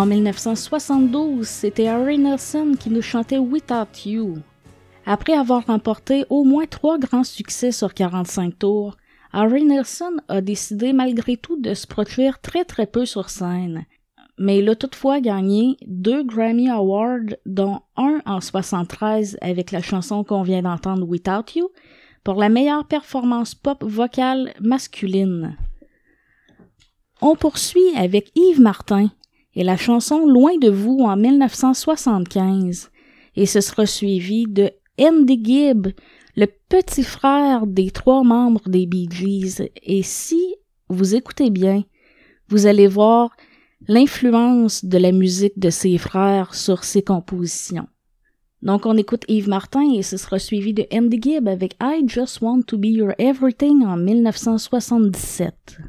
En 0.00 0.06
1972, 0.06 1.46
c'était 1.46 1.88
Harry 1.88 2.16
Nelson 2.16 2.72
qui 2.80 2.88
nous 2.88 3.02
chantait 3.02 3.36
Without 3.36 4.06
You. 4.06 4.38
Après 5.04 5.34
avoir 5.34 5.66
remporté 5.66 6.24
au 6.30 6.42
moins 6.42 6.64
trois 6.64 6.98
grands 6.98 7.22
succès 7.22 7.70
sur 7.70 7.92
45 7.92 8.58
tours, 8.58 8.96
Harry 9.30 9.62
Nelson 9.62 10.16
a 10.28 10.40
décidé 10.40 10.94
malgré 10.94 11.36
tout 11.36 11.60
de 11.60 11.74
se 11.74 11.86
produire 11.86 12.40
très 12.40 12.64
très 12.64 12.86
peu 12.86 13.04
sur 13.04 13.28
scène. 13.28 13.84
Mais 14.38 14.60
il 14.60 14.70
a 14.70 14.74
toutefois 14.74 15.20
gagné 15.20 15.76
deux 15.86 16.24
Grammy 16.24 16.70
Awards, 16.70 17.36
dont 17.44 17.80
un 17.98 18.22
en 18.24 18.40
73 18.40 19.36
avec 19.42 19.70
la 19.70 19.82
chanson 19.82 20.24
qu'on 20.24 20.44
vient 20.44 20.62
d'entendre 20.62 21.06
Without 21.06 21.56
You, 21.56 21.68
pour 22.24 22.36
la 22.36 22.48
meilleure 22.48 22.86
performance 22.86 23.54
pop 23.54 23.84
vocale 23.84 24.54
masculine. 24.62 25.58
On 27.20 27.36
poursuit 27.36 27.94
avec 27.96 28.32
Yves 28.34 28.62
Martin 28.62 29.10
et 29.54 29.64
la 29.64 29.76
chanson 29.76 30.26
Loin 30.26 30.56
de 30.58 30.70
vous 30.70 30.98
en 31.00 31.16
1975, 31.16 32.90
et 33.36 33.46
ce 33.46 33.60
sera 33.60 33.86
suivi 33.86 34.46
de 34.46 34.70
Andy 35.00 35.40
Gibb, 35.42 35.88
le 36.36 36.46
petit 36.68 37.02
frère 37.02 37.66
des 37.66 37.90
trois 37.90 38.22
membres 38.22 38.68
des 38.68 38.86
Bee 38.86 39.08
Gees. 39.10 39.70
Et 39.82 40.02
si 40.02 40.54
vous 40.88 41.14
écoutez 41.14 41.50
bien, 41.50 41.84
vous 42.48 42.66
allez 42.66 42.86
voir 42.86 43.30
l'influence 43.88 44.84
de 44.84 44.98
la 44.98 45.12
musique 45.12 45.58
de 45.58 45.70
ses 45.70 45.98
frères 45.98 46.54
sur 46.54 46.84
ses 46.84 47.02
compositions. 47.02 47.88
Donc 48.62 48.84
on 48.84 48.96
écoute 48.96 49.24
Yves 49.28 49.48
Martin 49.48 49.90
et 49.94 50.02
ce 50.02 50.18
sera 50.18 50.38
suivi 50.38 50.74
de 50.74 50.86
Andy 50.92 51.18
Gibb 51.20 51.48
avec 51.48 51.76
I 51.80 52.02
Just 52.06 52.42
Want 52.42 52.62
to 52.66 52.76
Be 52.76 52.86
Your 52.86 53.12
Everything 53.18 53.84
en 53.86 53.96
1977. 53.96 55.80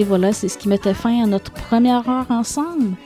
Et 0.00 0.04
voilà, 0.04 0.32
c'est 0.32 0.48
ce 0.48 0.56
qui 0.56 0.70
mettait 0.70 0.94
fin 0.94 1.22
à 1.22 1.26
notre 1.26 1.52
première 1.52 2.08
heure 2.08 2.30
ensemble. 2.30 2.96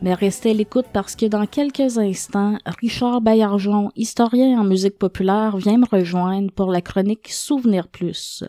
Mais 0.00 0.14
restez 0.14 0.52
à 0.52 0.54
l'écoute 0.54 0.86
parce 0.94 1.14
que 1.14 1.26
dans 1.26 1.44
quelques 1.44 1.98
instants, 1.98 2.56
Richard 2.80 3.20
Baillargeon, 3.20 3.90
historien 3.96 4.58
en 4.58 4.64
musique 4.64 4.96
populaire, 4.96 5.58
vient 5.58 5.76
me 5.76 5.84
rejoindre 5.84 6.50
pour 6.50 6.72
la 6.72 6.80
chronique 6.80 7.28
Souvenir 7.28 7.88
Plus. 7.88 8.44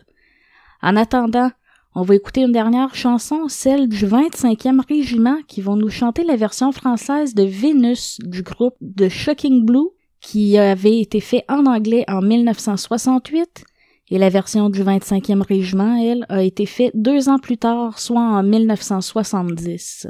En 0.81 0.95
attendant, 0.95 1.51
on 1.93 2.03
va 2.03 2.15
écouter 2.15 2.39
une 2.39 2.53
dernière 2.53 2.95
chanson, 2.95 3.49
celle 3.49 3.89
du 3.89 4.07
25e 4.07 4.79
régiment, 4.87 5.39
qui 5.49 5.59
vont 5.59 5.75
nous 5.75 5.89
chanter 5.89 6.23
la 6.23 6.37
version 6.37 6.71
française 6.71 7.35
de 7.35 7.43
Vénus 7.43 8.19
du 8.23 8.43
groupe 8.43 8.77
The 8.95 9.09
Shocking 9.09 9.65
Blue, 9.65 9.89
qui 10.21 10.57
avait 10.57 11.01
été 11.01 11.19
fait 11.19 11.43
en 11.49 11.65
anglais 11.65 12.05
en 12.07 12.21
1968, 12.21 13.65
et 14.09 14.17
la 14.17 14.29
version 14.29 14.69
du 14.69 14.83
25e 14.83 15.41
régiment, 15.41 15.95
elle, 15.95 16.25
a 16.29 16.43
été 16.43 16.65
faite 16.65 16.93
deux 16.95 17.29
ans 17.29 17.39
plus 17.39 17.57
tard, 17.57 17.99
soit 17.99 18.21
en 18.21 18.43
1970. 18.43 20.07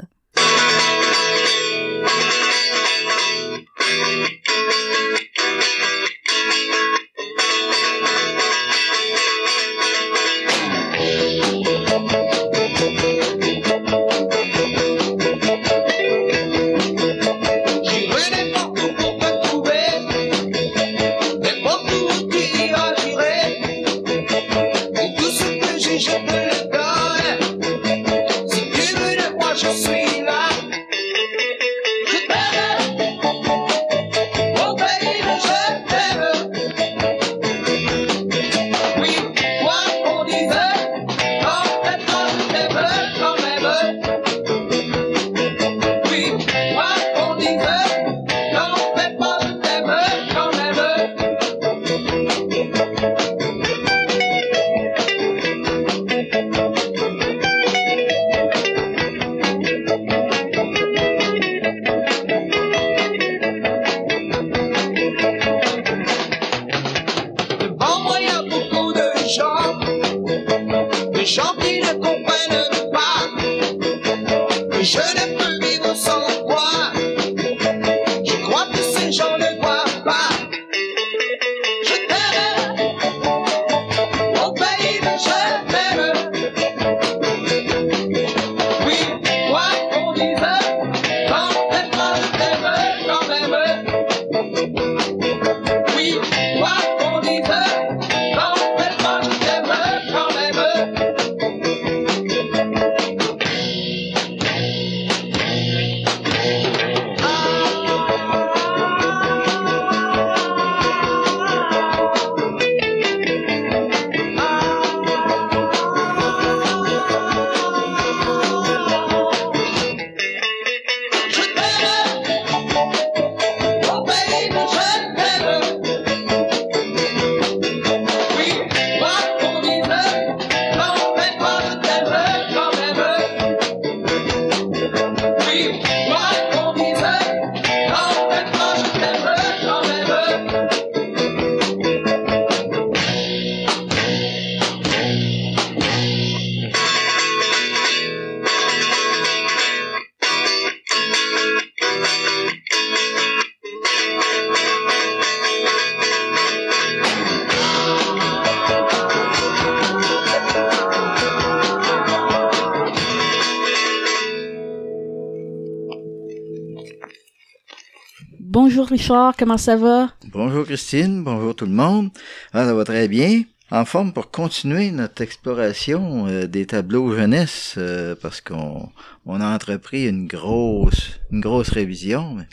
Richard, 169.10 169.34
comment 169.36 169.58
ça 169.58 169.74
va? 169.74 170.14
Bonjour 170.26 170.64
Christine, 170.64 171.24
bonjour 171.24 171.56
tout 171.56 171.66
le 171.66 171.72
monde. 171.72 172.10
Ah, 172.52 172.64
ça 172.64 172.74
va 172.74 172.84
très 172.84 173.08
bien. 173.08 173.42
En 173.72 173.84
forme 173.84 174.12
pour 174.12 174.30
continuer 174.30 174.92
notre 174.92 175.20
exploration 175.22 176.28
euh, 176.28 176.46
des 176.46 176.64
tableaux 176.64 177.12
jeunesse 177.12 177.74
euh, 177.76 178.14
parce 178.22 178.40
qu'on 178.40 178.88
on 179.26 179.40
a 179.40 179.52
entrepris 179.52 180.06
une 180.06 180.28
grosse 180.28 181.18
une 181.32 181.40
grosse 181.40 181.70
révision. 181.70 182.34
mais 182.34 182.46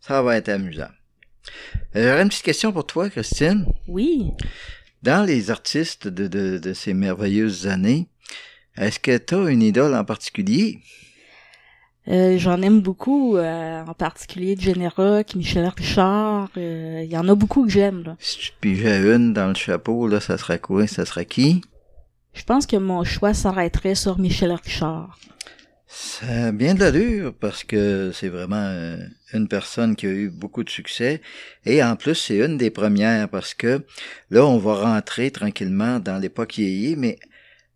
ça 0.00 0.22
va 0.22 0.36
être 0.36 0.50
amusant. 0.50 0.86
Euh, 1.96 2.10
J'aurais 2.10 2.22
une 2.22 2.28
petite 2.28 2.44
question 2.44 2.70
pour 2.72 2.86
toi, 2.86 3.10
Christine. 3.10 3.66
Oui. 3.88 4.30
Dans 5.02 5.26
les 5.26 5.50
artistes 5.50 6.06
de, 6.06 6.28
de, 6.28 6.58
de 6.58 6.74
ces 6.74 6.94
merveilleuses 6.94 7.66
années, 7.66 8.06
est-ce 8.76 9.00
que 9.00 9.18
tu 9.18 9.34
as 9.34 9.50
une 9.50 9.62
idole 9.62 9.96
en 9.96 10.04
particulier? 10.04 10.78
Euh, 12.08 12.36
J'en 12.38 12.60
aime 12.60 12.80
beaucoup, 12.80 13.36
euh, 13.36 13.82
en 13.82 13.94
particulier 13.94 14.56
Jenny 14.58 14.88
Rock, 14.88 15.34
Michel 15.36 15.66
Richard. 15.76 16.50
euh, 16.58 17.00
Il 17.04 17.10
y 17.10 17.16
en 17.16 17.26
a 17.28 17.34
beaucoup 17.34 17.64
que 17.64 17.70
j'aime. 17.72 18.16
Si 18.18 18.38
tu 18.38 18.50
pigeais 18.60 19.14
une 19.14 19.32
dans 19.32 19.48
le 19.48 19.54
chapeau, 19.54 20.06
là, 20.06 20.20
ça 20.20 20.36
serait 20.36 20.58
quoi? 20.58 20.86
Ça 20.86 21.06
serait 21.06 21.24
qui? 21.24 21.62
Je 22.34 22.42
pense 22.44 22.66
que 22.66 22.76
mon 22.76 23.04
choix 23.04 23.32
s'arrêterait 23.32 23.94
sur 23.94 24.18
Michel 24.18 24.52
Richard. 24.52 25.18
Ça 25.86 26.46
a 26.48 26.52
bien 26.52 26.74
de 26.74 26.80
l'allure 26.80 27.32
parce 27.38 27.62
que 27.62 28.10
c'est 28.12 28.28
vraiment 28.28 28.56
euh, 28.56 28.96
une 29.32 29.46
personne 29.46 29.94
qui 29.94 30.06
a 30.06 30.10
eu 30.10 30.28
beaucoup 30.28 30.64
de 30.64 30.68
succès 30.70 31.22
et 31.64 31.84
en 31.84 31.94
plus 31.94 32.16
c'est 32.16 32.38
une 32.38 32.58
des 32.58 32.70
premières 32.70 33.28
parce 33.28 33.54
que 33.54 33.84
là 34.30 34.44
on 34.44 34.58
va 34.58 34.74
rentrer 34.74 35.30
tranquillement 35.30 36.00
dans 36.00 36.18
l'époque 36.18 36.54
vieillie 36.56 36.96
mais 36.96 37.16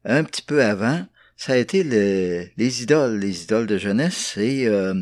un 0.04 0.24
petit 0.24 0.42
peu 0.42 0.64
avant 0.64 1.06
ça 1.38 1.52
a 1.52 1.56
été 1.56 1.82
le- 1.84 2.46
les 2.56 2.82
idoles, 2.82 3.18
les 3.18 3.44
idoles 3.44 3.66
de 3.66 3.78
jeunesse 3.78 4.36
et 4.36 4.66
euh, 4.66 4.92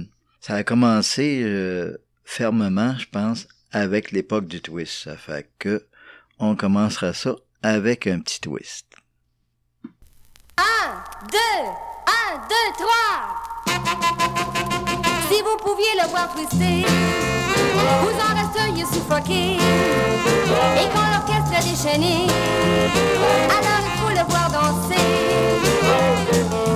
ça 0.41 0.55
a 0.55 0.63
commencé 0.63 1.41
euh, 1.43 1.97
fermement 2.25 2.95
je 2.99 3.07
pense 3.11 3.49
avec 3.73 4.13
l'époque 4.13 4.47
du 4.47 4.61
twist. 4.61 5.05
Ça 5.05 5.17
fait 5.17 5.51
que 5.59 5.87
on 6.39 6.55
commencera 6.55 7.13
ça 7.15 7.35
avec 7.63 8.07
un 8.07 8.21
petit 8.21 8.41
twist. 8.41 8.87
Un, 10.59 11.03
deux, 11.33 11.63
un, 12.07 12.37
deux, 12.53 12.69
trois. 12.79 13.17
Si 15.29 15.43
vous 15.43 15.57
pouviez 15.59 15.95
le 16.03 16.09
voir 16.11 16.33
twister, 16.35 16.85
vous 18.03 18.17
en 18.21 18.33
resteriez 18.41 18.85
suffoqué. 18.85 19.57
Et 19.57 20.87
quand 20.93 21.09
l'orchestre 21.13 21.53
est 21.59 21.71
déchaîné, 21.71 22.27
alors 23.51 23.76
le 24.17 24.25
voir 24.29 24.51
danser. 24.51 25.09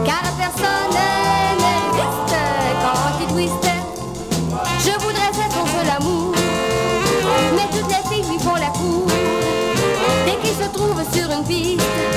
Car 0.04 0.22
personne 0.38 0.92
ne 0.92 1.72
résiste 1.96 2.36
quand 2.82 3.04
il 3.20 3.26
twiste. 3.32 3.70
Je 4.84 4.92
voudrais 5.02 5.30
être 5.30 5.52
son 5.52 5.66
seul 5.66 5.88
amour, 5.98 6.34
mais 7.54 7.66
toutes 7.72 7.88
les 7.88 8.04
filles 8.14 8.30
lui 8.30 8.38
font 8.38 8.56
la 8.56 8.70
cour. 8.78 9.06
Dès 10.26 10.36
qu'il 10.42 10.56
se 10.62 10.68
trouve 10.72 11.02
sur 11.12 11.30
une 11.30 11.44
piste, 11.44 12.09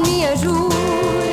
me 0.00 0.26
ajude. 0.26 1.27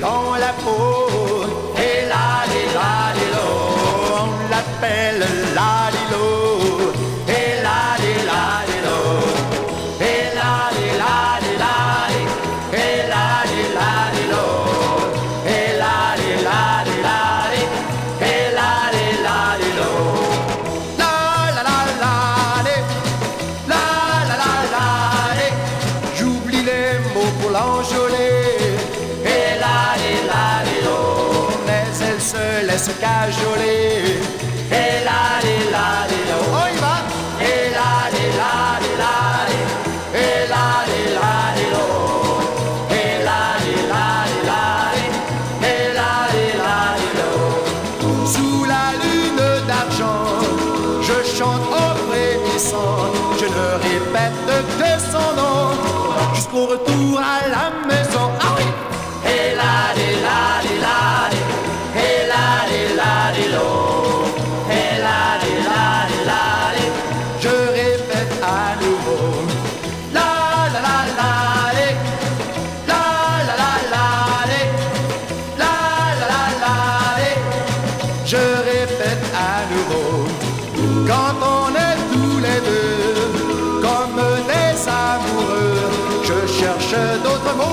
dans 0.00 0.36
la 0.36 0.52
peau. 0.52 1.05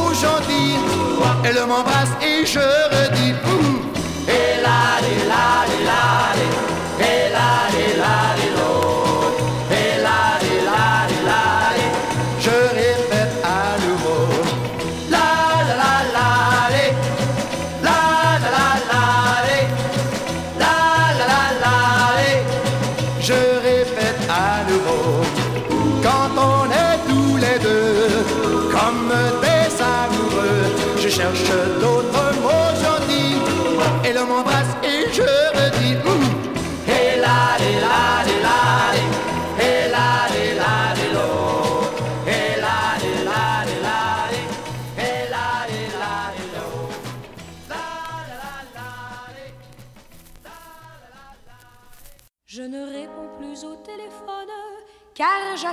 aujourd'hui. 0.10 0.76
Elle 1.44 1.66
m'embrasse 1.68 2.10
et 2.22 2.46
je 2.46 2.60
redis. 2.60 3.53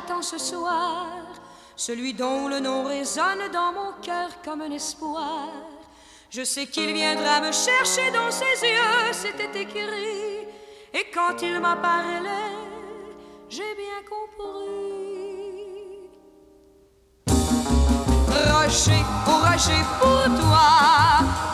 j'attends 0.00 0.22
ce 0.22 0.38
soir, 0.38 1.08
celui 1.76 2.14
dont 2.14 2.48
le 2.48 2.60
nom 2.60 2.84
résonne 2.84 3.50
dans 3.52 3.72
mon 3.72 3.92
cœur 4.02 4.28
comme 4.44 4.62
un 4.62 4.70
espoir. 4.70 5.48
Je 6.30 6.42
sais 6.42 6.66
qu'il 6.66 6.92
viendra 6.92 7.40
me 7.40 7.52
chercher 7.52 8.10
dans 8.12 8.30
ses 8.30 8.66
yeux, 8.66 9.12
c'était 9.12 9.60
écrit, 9.60 10.46
et 10.94 11.06
quand 11.12 11.42
il 11.42 11.60
m'a 11.60 11.76
parlé, 11.76 12.30
j'ai 13.48 13.74
bien 13.74 14.00
compris. 14.08 14.80
Rocher, 18.28 19.04
oh 19.26 19.40
pour 20.00 20.24
toi, 20.40 20.68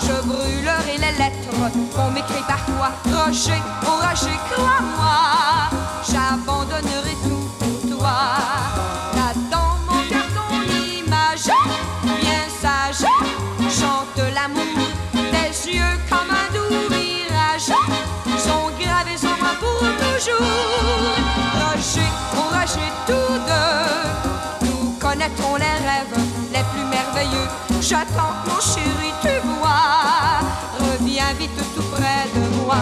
je 0.01 0.27
brûlerai 0.29 0.99
les 0.99 1.19
lettres 1.19 1.95
qu'on 1.95 2.11
m'écrit 2.11 2.45
parfois. 2.47 2.93
Rocher, 3.07 3.63
oh 3.87 3.97
rocher, 4.07 4.39
crois-moi, 4.51 5.71
j'abandonne 6.09 6.96
Roger, 22.35 22.91
tous 23.07 23.39
deux, 23.47 24.66
nous 24.66 24.91
connaîtrons 24.99 25.57
les 25.57 25.64
rêves 25.64 26.18
les 26.53 26.64
plus 26.72 26.85
merveilleux. 26.85 27.49
J'attends, 27.81 28.35
mon 28.47 28.61
chéri, 28.61 29.12
tu 29.22 29.29
vois, 29.59 30.41
reviens 30.81 31.33
vite 31.39 31.57
tout 31.74 31.83
près 31.93 32.27
de 32.35 32.41
moi. 32.57 32.81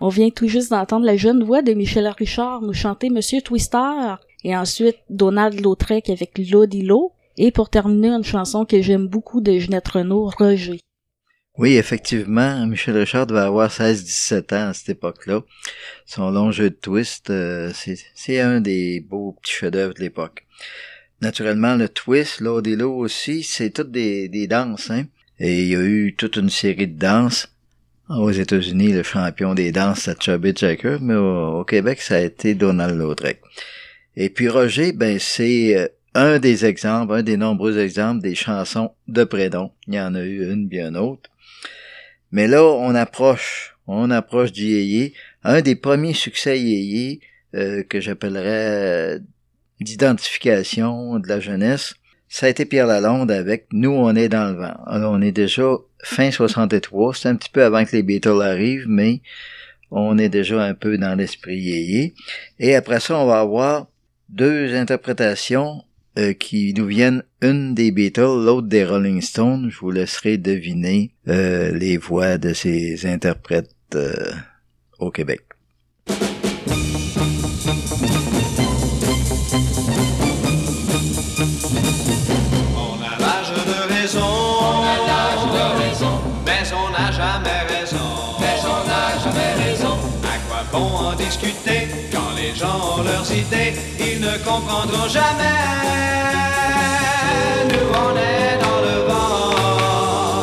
On 0.00 0.10
vient 0.10 0.30
tout 0.30 0.48
juste 0.48 0.70
d'entendre 0.70 1.04
la 1.04 1.18
jeune 1.18 1.44
voix 1.44 1.60
de 1.60 1.74
Michel 1.74 2.08
Richard 2.08 2.62
nous 2.62 2.72
chanter 2.72 3.10
Monsieur 3.10 3.42
Twister, 3.42 4.14
et 4.42 4.56
ensuite 4.56 4.96
Donald 5.10 5.60
Lautrec 5.60 6.08
avec 6.08 6.38
Lodilo, 6.38 7.12
et 7.36 7.50
pour 7.50 7.68
terminer 7.68 8.08
une 8.08 8.24
chanson 8.24 8.64
que 8.64 8.80
j'aime 8.80 9.06
beaucoup 9.06 9.42
de 9.42 9.52
Ginette 9.52 9.88
Renault, 9.88 10.30
Roger. 10.38 10.80
Oui, 11.58 11.76
effectivement, 11.76 12.64
Michel 12.68 12.96
Richard 12.96 13.26
devait 13.26 13.40
avoir 13.40 13.68
16-17 13.72 14.52
ans 14.52 14.68
à 14.68 14.74
cette 14.74 14.90
époque-là. 14.90 15.42
Son 16.06 16.30
long 16.30 16.52
jeu 16.52 16.70
de 16.70 16.76
twist, 16.76 17.30
euh, 17.30 17.72
c'est- 17.74 18.40
un 18.40 18.60
des 18.60 19.00
beaux 19.00 19.32
petits 19.42 19.54
chefs-d'œuvre 19.54 19.94
de 19.94 20.00
l'époque. 20.00 20.46
Naturellement, 21.20 21.74
le 21.74 21.88
twist, 21.88 22.40
l'Odilo 22.40 22.94
aussi, 22.94 23.42
c'est 23.42 23.70
toutes 23.70 23.90
des, 23.90 24.28
des 24.28 24.46
danses, 24.46 24.88
hein. 24.90 25.06
Et 25.40 25.62
il 25.64 25.68
y 25.68 25.74
a 25.74 25.82
eu 25.82 26.14
toute 26.16 26.36
une 26.36 26.48
série 26.48 26.86
de 26.86 26.96
danses. 26.98 27.48
Aux 28.08 28.30
États-Unis, 28.30 28.92
le 28.92 29.02
champion 29.02 29.54
des 29.54 29.72
danses, 29.72 30.02
c'est 30.02 30.22
Chubby 30.22 30.52
Checker, 30.52 30.98
mais 31.00 31.16
au, 31.16 31.64
Québec, 31.64 32.00
ça 32.00 32.16
a 32.16 32.20
été 32.20 32.54
Donald 32.54 32.96
Lautrec. 32.96 33.40
Et 34.16 34.30
puis 34.30 34.48
Roger, 34.48 34.92
ben 34.92 35.18
c'est 35.18 35.76
euh, 35.76 35.88
un 36.14 36.38
des 36.38 36.64
exemples, 36.64 37.14
un 37.14 37.22
des 37.22 37.36
nombreux 37.36 37.78
exemples 37.78 38.22
des 38.22 38.34
chansons 38.36 38.92
de 39.08 39.24
Prédon. 39.24 39.72
Il 39.88 39.94
y 39.94 40.00
en 40.00 40.14
a 40.14 40.22
eu 40.22 40.50
une 40.52 40.68
bien 40.68 40.94
autre. 40.94 41.28
Mais 42.32 42.46
là, 42.46 42.64
on 42.64 42.94
approche, 42.94 43.76
on 43.86 44.10
approche 44.10 44.52
du 44.52 44.64
yéyé. 44.64 45.14
Un 45.44 45.60
des 45.60 45.76
premiers 45.76 46.14
succès 46.14 46.58
yéyé 46.58 47.20
euh, 47.54 47.82
que 47.82 48.00
j'appellerais 48.00 49.16
euh, 49.16 49.18
d'identification 49.80 51.18
de 51.18 51.28
la 51.28 51.40
jeunesse, 51.40 51.94
ça 52.28 52.46
a 52.46 52.48
été 52.50 52.66
Pierre 52.66 52.86
Lalonde 52.86 53.30
avec 53.30 53.66
Nous, 53.72 53.90
on 53.90 54.14
est 54.14 54.28
dans 54.28 54.52
le 54.52 54.58
vent. 54.58 54.76
Alors, 54.86 55.12
on 55.12 55.22
est 55.22 55.32
déjà 55.32 55.62
fin 56.02 56.30
63, 56.30 57.14
c'est 57.14 57.28
un 57.28 57.36
petit 57.36 57.48
peu 57.48 57.64
avant 57.64 57.84
que 57.84 57.96
les 57.96 58.02
Beatles 58.02 58.42
arrivent, 58.42 58.86
mais 58.88 59.22
on 59.90 60.18
est 60.18 60.28
déjà 60.28 60.62
un 60.62 60.74
peu 60.74 60.98
dans 60.98 61.14
l'esprit 61.14 61.58
yéyé. 61.58 62.14
Et 62.58 62.74
après 62.74 63.00
ça, 63.00 63.16
on 63.16 63.26
va 63.26 63.40
avoir 63.40 63.86
deux 64.28 64.74
interprétations 64.74 65.82
euh, 66.18 66.32
qui 66.32 66.74
nous 66.74 66.86
viennent, 66.86 67.22
une 67.42 67.74
des 67.74 67.92
Beatles, 67.92 68.44
l'autre 68.44 68.66
des 68.66 68.84
Rolling 68.84 69.22
Stones. 69.22 69.70
Je 69.70 69.78
vous 69.78 69.92
laisserai 69.92 70.36
deviner 70.36 71.12
euh, 71.28 71.70
les 71.70 71.96
voix 71.96 72.38
de 72.38 72.52
ces 72.54 73.06
interprètes 73.06 73.70
euh, 73.94 74.32
au 74.98 75.12
Québec. 75.12 75.42
Quand 92.12 92.34
les 92.36 92.54
gens 92.54 92.98
ont 92.98 93.02
leurs 93.02 93.30
idées, 93.32 93.74
ne 94.38 94.44
comprendront 94.44 95.08
jamais. 95.08 95.58
Nous 97.70 97.88
on 98.04 98.16
est 98.16 98.58
dans 98.64 98.80
le 98.86 98.96
vent, 99.08 100.42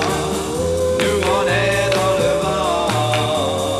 nous 0.99 1.19
on 1.37 1.43
est 1.47 1.89
dans 1.97 2.13
le 2.21 2.31
vent, 2.43 3.79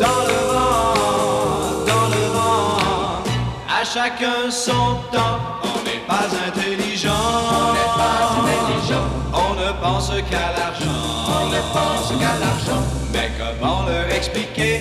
dans 0.00 0.22
le 0.30 0.40
vent, 0.52 1.86
dans 1.86 2.06
le 2.14 2.24
vent. 2.36 3.22
À 3.68 3.84
chacun 3.84 4.50
son 4.50 4.96
temps, 5.12 5.38
on 5.62 5.78
n'est 5.84 6.04
pas 6.06 6.28
intelligent. 6.48 7.10
On 7.50 7.72
n'est 7.72 7.94
pas 8.00 8.16
intelligent. 8.38 9.06
On 9.32 9.54
ne 9.54 9.70
pense 9.82 10.10
qu'à 10.30 10.48
l'argent. 10.58 11.02
On 11.28 11.46
ne 11.48 11.60
pense 11.72 12.08
qu'à 12.20 12.34
l'argent. 12.38 12.82
Mais 13.12 13.30
comment 13.38 13.82
leur 13.86 14.08
expliquer? 14.14 14.80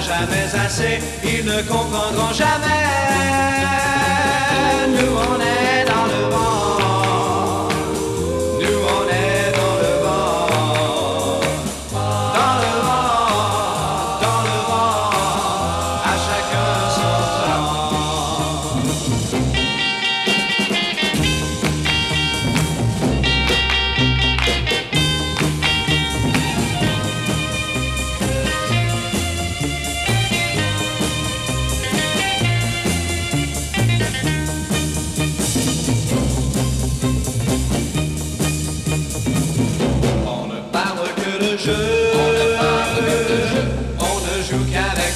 Jamais 0.00 0.46
assez. 0.64 1.00
Ils 1.24 1.44
ne 1.44 1.62
comprendront 1.62 2.32
jamais. 2.32 4.05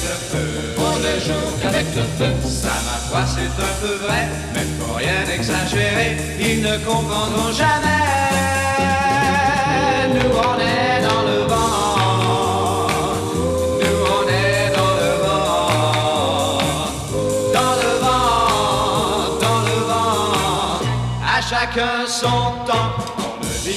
Le 0.03 0.15
feu. 0.29 0.49
On 0.77 0.95
ne 1.05 1.13
joue 1.25 1.47
qu'avec 1.61 1.87
le 1.95 2.03
feu. 2.17 2.33
Ça, 2.47 2.73
ma 2.87 2.97
foi, 3.07 3.21
c'est 3.33 3.53
un 3.61 3.73
peu 3.81 3.95
vrai. 4.05 4.23
Mais 4.53 4.65
faut 4.79 4.93
rien 4.93 5.23
exagérer. 5.33 6.17
Ils 6.39 6.61
ne 6.61 6.77
comprendront 6.79 7.51
jamais. 7.51 8.01
Nous, 10.13 10.31
on 10.49 10.57
est 10.59 11.01
dans 11.07 11.23
le 11.29 11.39
vent. 11.51 12.87
Nous, 13.81 13.99
on 14.17 14.23
est 14.27 14.65
dans 14.79 14.95
le 15.01 15.11
vent. 15.25 16.59
Dans 17.57 17.75
le 17.83 17.91
vent, 18.03 19.39
dans 19.45 19.61
le 19.69 19.77
vent. 19.89 20.81
À 21.35 21.41
chacun 21.41 21.95
son 22.07 22.41
temps. 22.67 22.80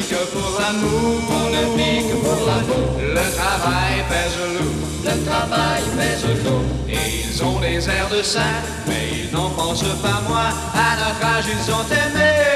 On 0.04 0.06
ne 0.06 0.10
vit 0.10 0.16
que 0.16 0.26
pour 0.32 0.60
l'amour. 0.60 1.22
On 1.30 1.48
ne 1.50 1.76
vit 1.78 2.08
que 2.08 2.16
pour 2.16 2.46
l'amour. 2.46 2.98
Le 2.98 3.36
travail 3.36 4.04
pèse 4.10 4.36
lourd. 4.52 4.74
Le 5.04 5.24
travail 5.24 5.82
pèse 5.96 6.44
lourd. 6.44 6.62
Et 6.88 7.24
ils 7.24 7.42
ont 7.42 7.58
des 7.60 7.88
airs 7.88 8.10
de 8.10 8.22
saints, 8.22 8.62
mais 8.86 9.24
ils 9.24 9.32
n'en 9.32 9.48
pensent 9.50 9.82
pas 10.02 10.20
moins. 10.28 10.52
À 10.74 10.96
notre 10.96 11.36
âge, 11.36 11.44
ils 11.48 11.72
ont 11.72 11.86
aimé. 11.90 12.53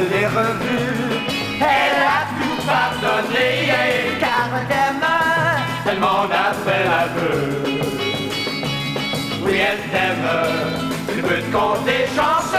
Moi 0.00 0.08
je 0.08 0.14
l'ai 0.14 0.26
revue, 0.26 1.26
elle 1.60 2.02
a 2.02 2.20
tout 2.38 2.66
pardonné, 2.66 4.18
car 4.18 4.48
demain, 4.68 5.60
elle 5.86 5.98
m'en 5.98 6.24
a 6.24 6.52
fait 6.64 6.84
l'aveu. 6.84 7.62
Oui, 9.42 9.58
elle 9.58 9.78
t'aime, 9.90 10.28
tu 11.08 11.22
peux 11.22 11.40
te 11.40 11.56
compter 11.56 12.06
chanceux. 12.16 12.58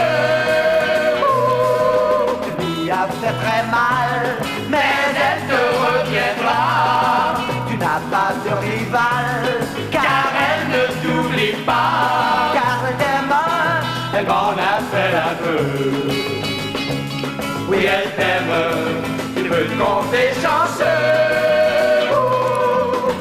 Tu 2.42 2.64
lui 2.64 2.90
as 2.90 3.08
fait 3.20 3.34
très 3.44 3.64
mal, 3.70 4.36
mais 4.68 4.78
elle 5.16 5.42
te 5.48 5.60
reviendra. 5.84 7.34
Tu 7.68 7.76
n'as 7.76 8.00
pas 8.10 8.32
de 8.44 8.52
rival, 8.66 9.66
car 9.90 10.32
elle 10.48 10.66
ne 10.74 10.84
t'oublie 11.02 11.56
pas. 11.64 12.52
Car 12.54 12.80
demain, 12.98 13.80
elle 14.16 14.26
m'en 14.26 14.50
a 14.50 14.80
fait 14.90 15.12
l'aveu 15.12 16.11
elle 17.84 18.10
t'aime, 18.16 18.52
tu 19.36 19.42
peux 19.44 19.64
te 19.64 19.76
compter 19.82 20.28
chanceux. 20.42 20.84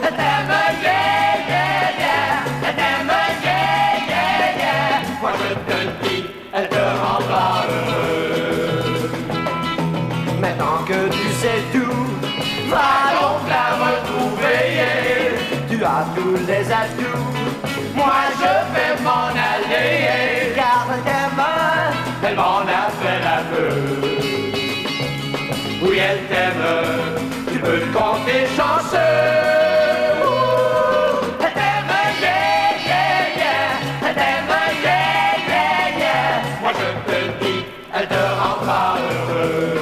Elle 0.04 0.16
t'aime, 0.20 0.54
yeah, 0.84 1.50
yeah, 1.50 1.82
yeah. 2.00 2.68
Elle 2.68 2.76
t'aime, 2.76 3.14
yeah, 3.44 4.10
yeah, 4.10 4.58
yeah. 4.58 5.22
Moi 5.22 5.32
je 5.40 5.50
te 5.72 5.80
dis, 6.04 6.22
elle 6.54 6.68
te 6.70 6.84
rendra 7.04 7.48
heureux. 7.70 9.10
Maintenant 10.40 10.78
que 10.88 11.00
tu 11.10 11.26
sais 11.42 11.62
tout, 11.74 12.06
va 12.70 12.92
donc 13.20 13.42
la 13.50 13.68
retrouver. 13.86 14.62
Tu 15.70 15.78
as 15.84 16.06
tous 16.16 16.38
les 16.48 16.66
atouts, 16.72 17.32
moi 17.96 18.20
je 18.40 18.54
vais 18.74 18.94
m'en 19.04 19.28
aller. 19.30 20.54
Car 20.56 20.88
elle 20.94 21.04
t'aime, 21.04 21.44
elle 22.24 22.36
m'en 22.36 22.60
a 22.60 22.90
oui, 25.92 25.98
elle 26.00 26.24
t'aime. 26.30 26.64
Tu 27.52 27.60
peux 27.60 27.82
compter 27.94 28.48
chanceux. 28.56 28.98
Elle 31.42 31.54
t'aime, 31.54 31.92
yeah, 32.22 32.72
yeah, 32.88 33.20
yeah. 33.36 34.08
Elle 34.08 34.16
t'aime, 34.16 34.52
yeah, 34.86 35.50
yeah, 35.50 36.00
yeah. 36.00 36.62
Moi 36.62 36.72
je 36.80 36.88
te 37.12 37.18
dis, 37.44 37.60
elle 37.94 38.08
te 38.08 38.22
rendra 38.42 38.84
heureux. 39.04 39.82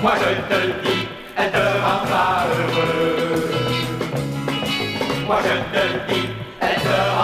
Moi 0.00 0.14
je 0.22 0.30
te 0.54 0.60
dis, 0.88 1.02
elle 1.36 1.50
te 1.50 1.64
rendra 1.84 2.26
heureux. 2.56 3.50
Moi 5.26 5.38
je 5.44 5.54
te 5.74 5.84
dis, 6.10 6.26
elle 6.62 6.80
te 6.80 6.88
rendra 6.88 7.17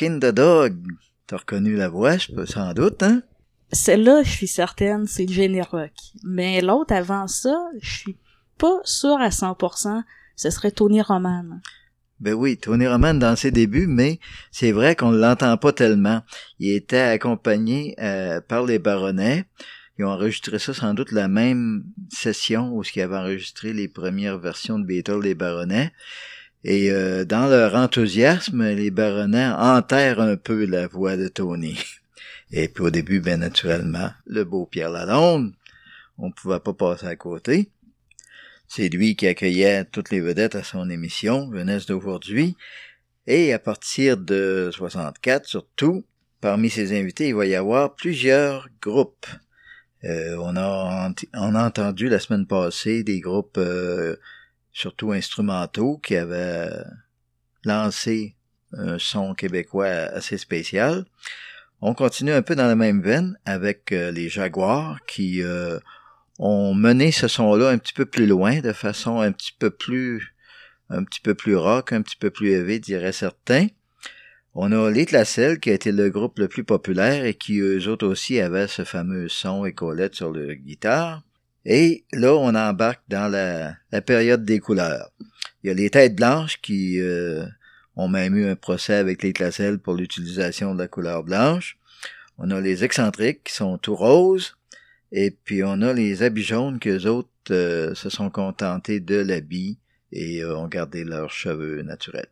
Walking 0.00 0.18
the 0.18 0.32
Dog. 0.32 0.76
T'as 1.26 1.36
reconnu 1.36 1.76
la 1.76 1.90
voix, 1.90 2.16
je 2.16 2.32
peux 2.32 2.46
sans 2.46 2.72
doute, 2.72 3.02
hein? 3.02 3.22
Celle-là, 3.70 4.22
je 4.22 4.30
suis 4.30 4.48
certaine, 4.48 5.06
c'est 5.06 5.28
Jenny 5.28 5.60
Rock. 5.60 5.92
Mais 6.24 6.62
l'autre 6.62 6.94
avant 6.94 7.28
ça, 7.28 7.54
je 7.82 7.98
suis 7.98 8.16
pas 8.56 8.80
sûre 8.84 9.18
à 9.20 9.28
100%, 9.28 10.02
ce 10.36 10.50
serait 10.50 10.70
Tony 10.70 11.02
Roman. 11.02 11.44
Ben 12.18 12.32
oui, 12.32 12.56
Tony 12.56 12.86
Roman 12.86 13.12
dans 13.12 13.36
ses 13.36 13.50
débuts, 13.50 13.86
mais 13.86 14.20
c'est 14.50 14.72
vrai 14.72 14.96
qu'on 14.96 15.10
ne 15.10 15.20
l'entend 15.20 15.56
pas 15.58 15.72
tellement. 15.72 16.22
Il 16.58 16.72
était 16.72 16.96
accompagné 16.96 17.94
euh, 18.00 18.40
par 18.40 18.64
les 18.64 18.78
Baronnets. 18.78 19.44
Ils 19.98 20.06
ont 20.06 20.10
enregistré 20.10 20.58
ça 20.58 20.72
sans 20.72 20.94
doute 20.94 21.12
la 21.12 21.28
même 21.28 21.84
session 22.10 22.72
où 22.72 22.82
ils 22.82 23.02
avaient 23.02 23.18
enregistré 23.18 23.74
les 23.74 23.88
premières 23.88 24.38
versions 24.38 24.78
de 24.78 24.86
Beatles 24.86 25.20
des 25.20 25.34
Baronnets. 25.34 25.92
Et 26.64 26.90
euh, 26.90 27.24
dans 27.24 27.46
leur 27.46 27.74
enthousiasme, 27.74 28.62
les 28.62 28.90
Baronnets 28.90 29.48
enterrent 29.48 30.20
un 30.20 30.36
peu 30.36 30.66
la 30.66 30.86
voix 30.86 31.16
de 31.16 31.28
Tony. 31.28 31.78
Et 32.52 32.68
puis 32.68 32.84
au 32.84 32.90
début, 32.90 33.20
bien 33.20 33.38
naturellement, 33.38 34.10
le 34.26 34.44
beau 34.44 34.66
Pierre 34.66 34.90
Lalonde, 34.90 35.54
on 36.18 36.28
ne 36.28 36.32
pouvait 36.32 36.60
pas 36.60 36.74
passer 36.74 37.06
à 37.06 37.16
côté. 37.16 37.70
C'est 38.68 38.88
lui 38.88 39.16
qui 39.16 39.26
accueillait 39.26 39.84
toutes 39.84 40.10
les 40.10 40.20
vedettes 40.20 40.54
à 40.54 40.62
son 40.62 40.90
émission, 40.90 41.50
Jeunesse 41.52 41.86
d'aujourd'hui. 41.86 42.56
Et 43.26 43.52
à 43.52 43.58
partir 43.58 44.16
de 44.16 44.70
64, 44.72 45.46
surtout, 45.46 46.04
parmi 46.40 46.70
ses 46.70 46.98
invités, 46.98 47.28
il 47.28 47.34
va 47.34 47.46
y 47.46 47.54
avoir 47.54 47.94
plusieurs 47.94 48.68
groupes. 48.82 49.26
Euh, 50.04 50.36
on, 50.38 50.56
a, 50.56 51.12
on 51.34 51.54
a 51.54 51.66
entendu 51.66 52.08
la 52.08 52.18
semaine 52.18 52.46
passée 52.46 53.02
des 53.02 53.20
groupes 53.20 53.58
euh, 53.58 54.16
surtout 54.72 55.12
instrumentaux 55.12 55.98
qui 55.98 56.16
avaient 56.16 56.70
lancé 57.64 58.36
un 58.72 58.98
son 58.98 59.34
québécois 59.34 59.86
assez 59.86 60.38
spécial. 60.38 61.04
On 61.80 61.94
continue 61.94 62.32
un 62.32 62.42
peu 62.42 62.54
dans 62.54 62.66
la 62.66 62.76
même 62.76 63.02
veine 63.02 63.38
avec 63.44 63.92
euh, 63.92 64.10
les 64.10 64.28
Jaguars 64.28 64.98
qui 65.06 65.42
euh, 65.42 65.78
ont 66.38 66.74
mené 66.74 67.10
ce 67.10 67.26
son-là 67.26 67.70
un 67.70 67.78
petit 67.78 67.94
peu 67.94 68.04
plus 68.04 68.26
loin, 68.26 68.60
de 68.60 68.72
façon 68.72 69.20
un 69.20 69.32
petit 69.32 69.54
peu 69.58 69.70
plus 69.70 70.34
un 70.90 71.04
petit 71.04 71.20
peu 71.20 71.34
plus 71.34 71.56
rock, 71.56 71.92
un 71.92 72.02
petit 72.02 72.16
peu 72.16 72.30
plus 72.30 72.50
élevé, 72.50 72.80
diraient 72.80 73.12
certains. 73.12 73.68
On 74.54 74.72
a 74.72 74.90
Les 74.90 75.06
qui 75.06 75.70
a 75.70 75.72
été 75.72 75.92
le 75.92 76.10
groupe 76.10 76.40
le 76.40 76.48
plus 76.48 76.64
populaire 76.64 77.24
et 77.24 77.34
qui 77.34 77.60
eux 77.60 77.86
autres 77.88 78.06
aussi 78.06 78.40
avaient 78.40 78.66
ce 78.66 78.84
fameux 78.84 79.28
son 79.28 79.64
et 79.64 79.72
Colette 79.72 80.16
sur 80.16 80.32
le 80.32 80.54
guitare. 80.54 81.22
Et 81.64 82.04
là, 82.12 82.34
on 82.34 82.54
embarque 82.54 83.02
dans 83.08 83.28
la, 83.28 83.76
période 84.02 84.44
des 84.44 84.60
couleurs. 84.60 85.10
Il 85.62 85.68
y 85.68 85.70
a 85.70 85.74
les 85.74 85.90
Têtes 85.90 86.16
Blanches 86.16 86.60
qui 86.62 87.00
euh, 87.00 87.44
ont 87.96 88.08
même 88.08 88.36
eu 88.36 88.46
un 88.46 88.56
procès 88.56 88.94
avec 88.94 89.22
les 89.22 89.32
Tlacelles 89.32 89.78
pour 89.78 89.94
l'utilisation 89.94 90.74
de 90.74 90.78
la 90.78 90.88
couleur 90.88 91.22
blanche. 91.22 91.76
On 92.38 92.50
a 92.50 92.60
les 92.60 92.82
Excentriques 92.84 93.44
qui 93.44 93.54
sont 93.54 93.76
tout 93.76 93.94
roses. 93.94 94.56
Et 95.12 95.30
puis 95.30 95.62
on 95.64 95.82
a 95.82 95.92
les 95.92 96.22
habits 96.22 96.44
jaunes 96.44 96.78
qu'eux 96.78 97.06
autres 97.06 97.28
euh, 97.50 97.94
se 97.94 98.08
sont 98.08 98.30
contentés 98.30 99.00
de 99.00 99.16
l'habit 99.16 99.78
et 100.12 100.42
euh, 100.42 100.56
ont 100.56 100.68
gardé 100.68 101.04
leurs 101.04 101.30
cheveux 101.30 101.82
naturels. 101.82 102.28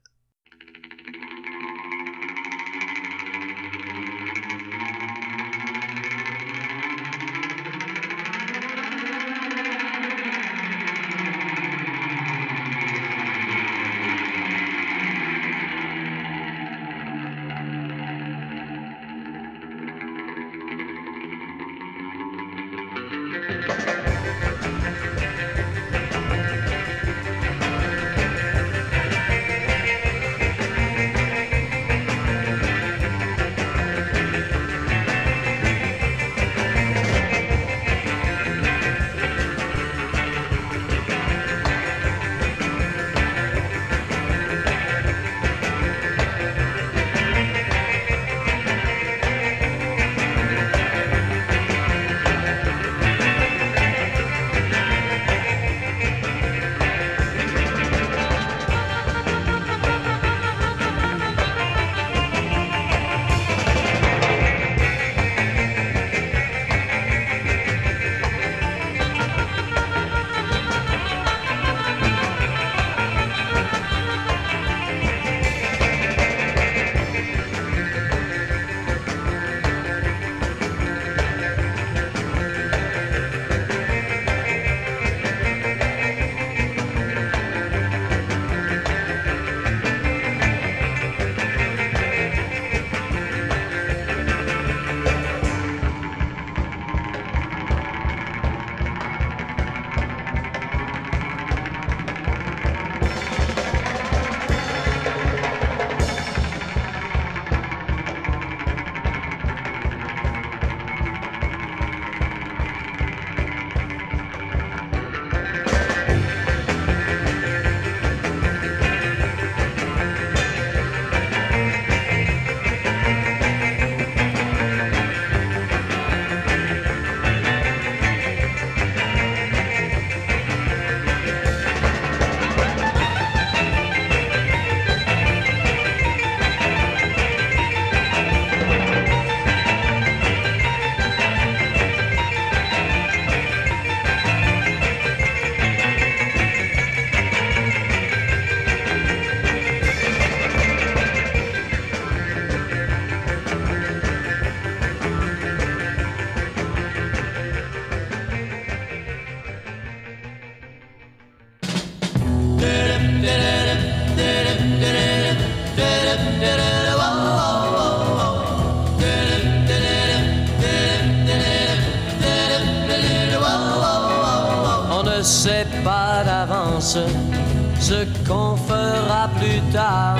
Ce 176.88 178.04
qu'on 178.26 178.56
fera 178.56 179.28
plus 179.38 179.60
tard. 179.72 180.16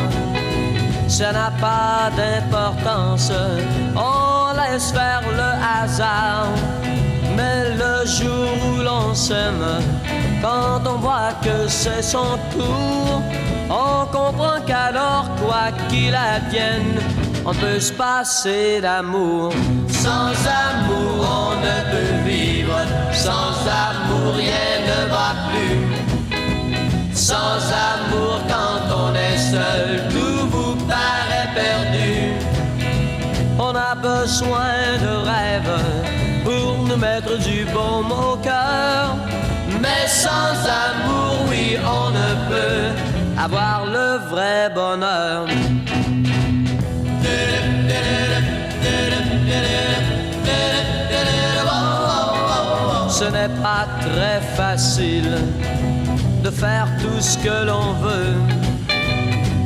Ça 1.08 1.32
n'a 1.32 1.50
pas 1.58 2.10
d'importance, 2.16 3.32
on 3.96 4.52
laisse 4.60 4.90
faire 4.90 5.22
le 5.40 5.50
hasard. 5.82 6.48
Mais 7.36 7.70
le 7.70 8.06
jour 8.06 8.50
où 8.66 8.82
l'on 8.82 9.14
s'aime, 9.14 9.64
quand 10.42 10.80
on 10.86 10.98
voit 10.98 11.32
que 11.42 11.66
c'est 11.68 12.02
son 12.02 12.38
tour, 12.52 13.22
on 13.70 14.06
comprend 14.06 14.60
qu'alors, 14.66 15.28
quoi 15.40 15.70
qu'il 15.88 16.14
advienne, 16.14 17.00
on 17.46 17.54
peut 17.54 17.80
se 17.80 17.92
passer 17.92 18.80
d'amour. 18.82 19.52
Sans 19.88 20.32
amour, 20.66 20.77
besoin 34.02 34.98
de 35.00 35.12
rêves 35.32 35.82
pour 36.44 36.84
nous 36.84 36.96
mettre 36.96 37.38
du 37.38 37.64
baume 37.66 38.12
au 38.12 38.36
cœur. 38.36 39.16
Mais 39.80 40.06
sans 40.06 40.54
amour, 40.86 41.46
oui, 41.48 41.76
on 41.84 42.10
ne 42.10 42.30
peut 42.50 43.42
avoir 43.42 43.86
le 43.86 44.18
vrai 44.30 44.70
bonheur. 44.74 45.46
Ce 53.08 53.24
n'est 53.24 53.54
pas 53.62 53.86
très 54.00 54.40
facile 54.56 55.38
de 56.44 56.50
faire 56.50 56.86
tout 57.00 57.20
ce 57.20 57.36
que 57.38 57.66
l'on 57.66 57.92
veut. 57.94 58.57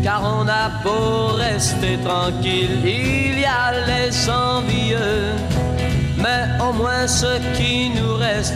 Car 0.02 0.22
on 0.24 0.48
a 0.48 0.68
beau 0.82 1.36
rester 1.36 1.96
tranquille, 2.04 2.78
il 2.84 3.38
y 3.40 3.44
a 3.44 3.72
les 3.86 4.28
envieux. 4.28 5.34
Mais 6.18 6.44
au 6.60 6.72
moins 6.72 7.06
ce 7.06 7.38
qui 7.56 7.90
nous 7.90 8.14
reste 8.16 8.54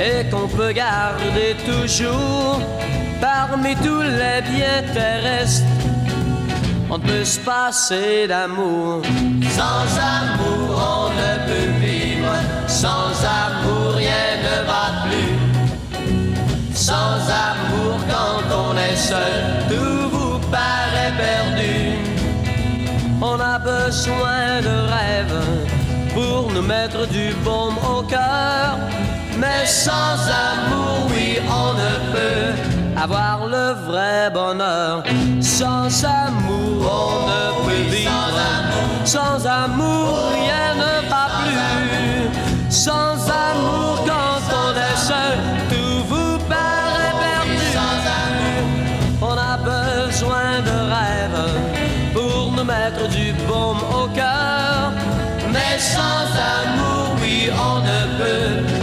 et 0.00 0.28
qu'on 0.30 0.48
peut 0.48 0.72
garder 0.72 1.56
toujours 1.64 2.60
parmi 3.20 3.74
tous 3.76 4.02
les 4.02 4.42
biens 4.42 4.82
terrestres. 4.92 5.66
On 6.90 6.98
ne 6.98 7.02
peut 7.02 7.24
se 7.24 7.40
passer 7.40 8.28
d'amour. 8.28 9.02
Sans 9.58 9.86
amour, 10.18 10.70
on 10.96 11.08
ne 11.20 11.32
peut 11.48 11.72
vivre. 11.84 12.34
Sans 12.68 13.12
amour, 13.42 13.94
rien 13.94 14.26
ne 14.46 14.56
va 14.70 14.86
plus. 15.04 15.34
Sans 16.74 17.16
amour, 17.48 17.98
quand 18.08 18.44
on 18.68 18.76
est 18.76 18.96
seul, 18.96 19.34
tout 19.68 19.93
besoin 23.64 24.60
de 24.60 24.76
rêves 24.94 25.40
pour 26.12 26.52
nous 26.52 26.62
mettre 26.62 27.08
du 27.08 27.32
baume 27.44 27.76
au 27.92 28.02
cœur. 28.02 28.78
Mais 29.38 29.64
sans 29.66 30.16
amour, 30.46 31.08
oui, 31.10 31.38
on 31.48 31.72
ne 31.82 31.94
peut 32.12 33.00
avoir 33.02 33.46
le 33.46 33.72
vrai 33.88 34.30
bonheur. 34.32 35.02
Sans 35.40 36.04
amour, 36.04 36.78
on 37.00 37.16
ne 37.30 37.44
peut 37.64 37.84
vivre. 37.90 38.10
Sans 39.04 39.46
amour, 39.46 40.30
rien 40.32 40.74
ne 40.84 41.08
va 41.08 41.26
plus. 41.40 42.70
Sans 42.70 43.16
amour, 43.48 44.04
quand 44.06 44.40
on 44.64 44.72
est 44.88 44.98
seul, 45.10 45.38
sans 55.92 56.26
amour, 56.56 57.16
oui, 57.20 57.50
on 57.52 57.80
ne 57.80 58.00
peut 58.18 58.73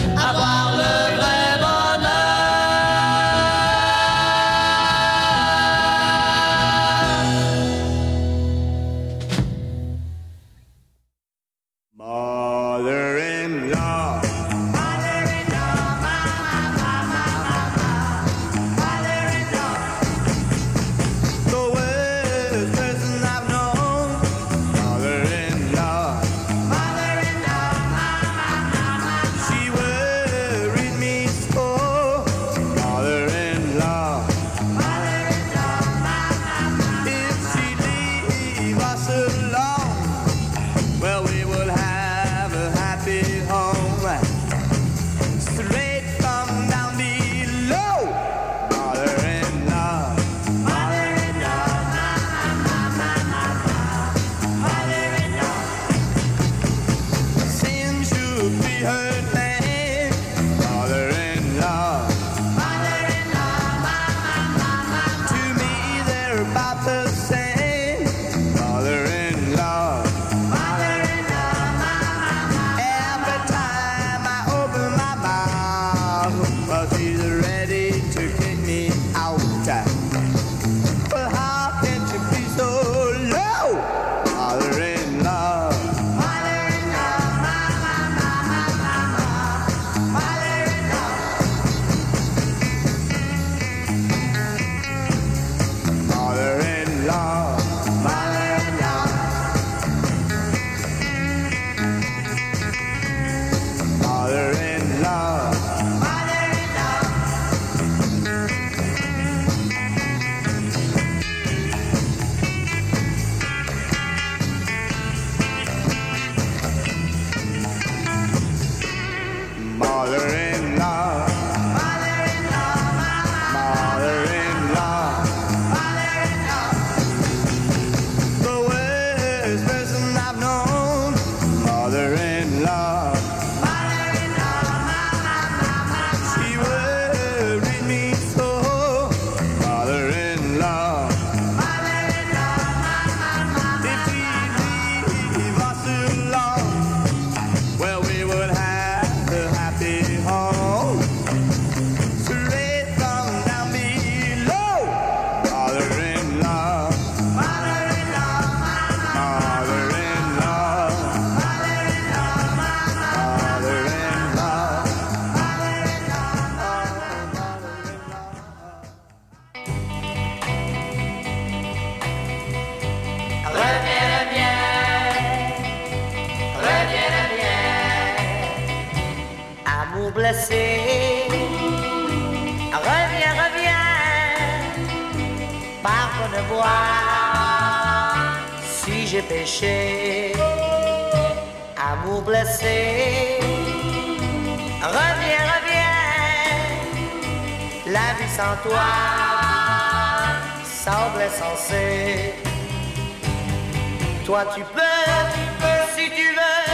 Toi 204.42 204.54
tu 204.56 204.64
peux, 204.74 205.84
si 205.96 206.06
tu 206.10 206.28
veux, 206.38 206.72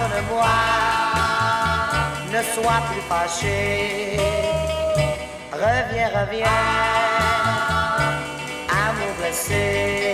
Pardonne-moi, 0.00 0.46
ne 2.32 2.42
sois 2.54 2.82
plus 2.90 3.02
fâché. 3.08 4.16
Reviens, 5.52 6.10
reviens, 6.20 6.46
amour 8.68 9.12
blessé. 9.18 10.09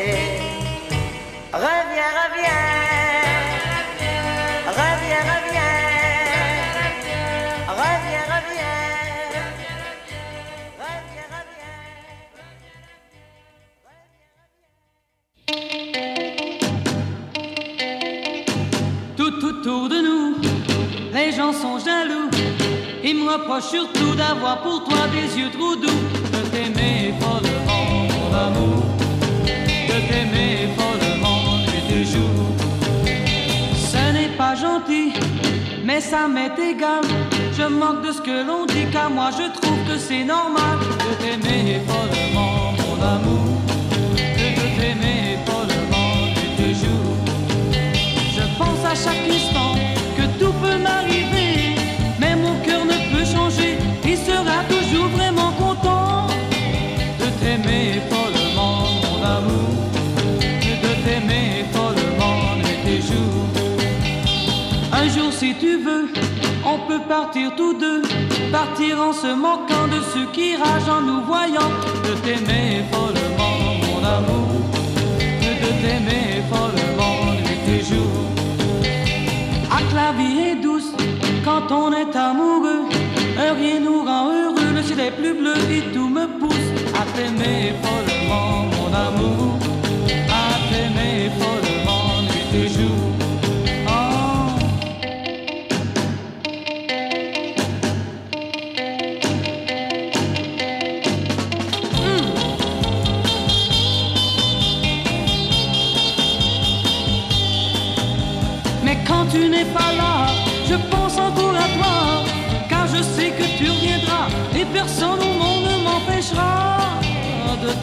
Surtout 23.61 24.15
d'avoir 24.15 24.61
pour 24.61 24.85
toi 24.85 25.09
des 25.13 25.39
yeux 25.41 25.51
trop 25.51 25.75
doux. 25.75 25.87
De 26.33 26.41
t'aimer 26.51 27.15
follement, 27.19 28.07
mon 28.15 28.37
amour. 28.37 28.83
De 29.45 29.99
t'aimer 30.09 30.69
follement 30.77 31.65
et 31.91 32.05
jour. 32.05 32.31
Ce 33.75 34.13
n'est 34.13 34.37
pas 34.37 34.55
gentil, 34.55 35.15
mais 35.85 36.01
ça 36.01 36.29
m'est 36.29 36.59
égal. 36.59 37.03
Je 37.59 37.63
manque 37.63 38.07
de 38.07 38.13
ce 38.13 38.21
que 38.21 38.47
l'on 38.47 38.67
dit, 38.67 38.87
car 38.93 39.09
moi 39.11 39.31
je 39.31 39.51
trouve 39.59 39.79
que 39.89 39.99
c'est 39.99 40.25
normal. 40.25 40.79
De 40.81 41.15
t'aimer 41.25 41.81
follement, 41.89 42.75
mon 42.81 42.97
amour. 43.03 43.61
De 44.17 44.49
t'aimer 44.79 45.39
follement 45.47 46.13
et 46.59 46.75
jour. 46.75 47.07
Je 48.37 48.43
pense 48.59 48.85
à 48.85 48.95
chaque 48.95 49.27
instant 49.31 49.75
que 50.17 50.27
tout 50.39 50.53
peut 50.63 50.77
m'arriver, 50.77 51.26
Il 54.09 54.17
sera 54.17 54.63
toujours 54.69 55.09
vraiment 55.09 55.51
content 55.53 56.27
de 57.21 57.27
t'aimer 57.41 58.01
follement, 58.09 58.85
mon 59.03 59.23
amour, 59.25 59.73
de 60.85 60.93
t'aimer 61.05 61.65
follement 61.73 62.57
nuit 62.57 62.95
et 62.95 63.01
jour. 63.03 63.35
Un 64.93 65.09
jour, 65.09 65.33
si 65.33 65.55
tu 65.55 65.79
veux, 65.79 66.09
on 66.65 66.79
peut 66.89 67.01
partir 67.09 67.55
tous 67.57 67.75
deux, 67.75 68.03
partir 68.53 69.01
en 69.01 69.13
se 69.13 69.35
moquant 69.35 69.87
de 69.89 70.01
ceux 70.15 70.27
qui 70.33 70.57
ragent 70.57 70.89
en 70.89 71.03
nous 71.03 71.23
voyant, 71.23 71.71
de 72.05 72.13
t'aimer 72.25 72.85
follement, 72.93 73.57
mon 73.87 74.01
amour, 74.19 74.49
de 75.63 75.71
t'aimer 75.83 76.43
follement 76.53 77.33
nuit 77.33 77.75
et 77.77 77.85
jour. 77.85 78.13
Ah, 79.71 79.81
que 79.89 79.95
la 79.95 80.13
vie 80.13 80.39
est 80.51 80.63
douce 80.63 80.93
quand 81.45 81.71
on 81.73 81.93
est 81.93 82.15
amoureux. 82.17 83.06
Rien 83.37 83.81
nous 83.81 84.03
rend 84.03 84.31
heureux, 84.33 84.73
le 84.75 84.83
ciel 84.83 85.01
est 85.01 85.11
plus 85.11 85.35
bleu 85.35 85.55
et 85.71 85.83
tout 85.93 86.09
me 86.09 86.27
pousse 86.39 86.71
à 86.95 87.05
t'aimer 87.15 87.75
follement, 87.83 88.65
mon 88.77 88.91
amour. 88.95 89.59
À 90.31 90.73
t'aimer 90.73 91.31
follement 91.39 91.66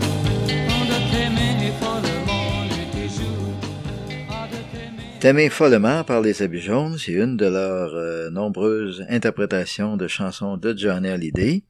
Follement 5.49 6.03
par 6.03 6.21
les 6.21 6.41
habits 6.41 6.61
jaunes, 6.61 6.97
c'est 6.97 7.13
une 7.13 7.37
de 7.37 7.45
leurs 7.45 7.93
euh, 7.95 8.29
nombreuses 8.29 9.05
interprétations 9.09 9.97
de 9.97 10.07
chansons 10.07 10.57
de 10.57 10.75
Johnny 10.77 11.09
Hallyday. 11.09 11.63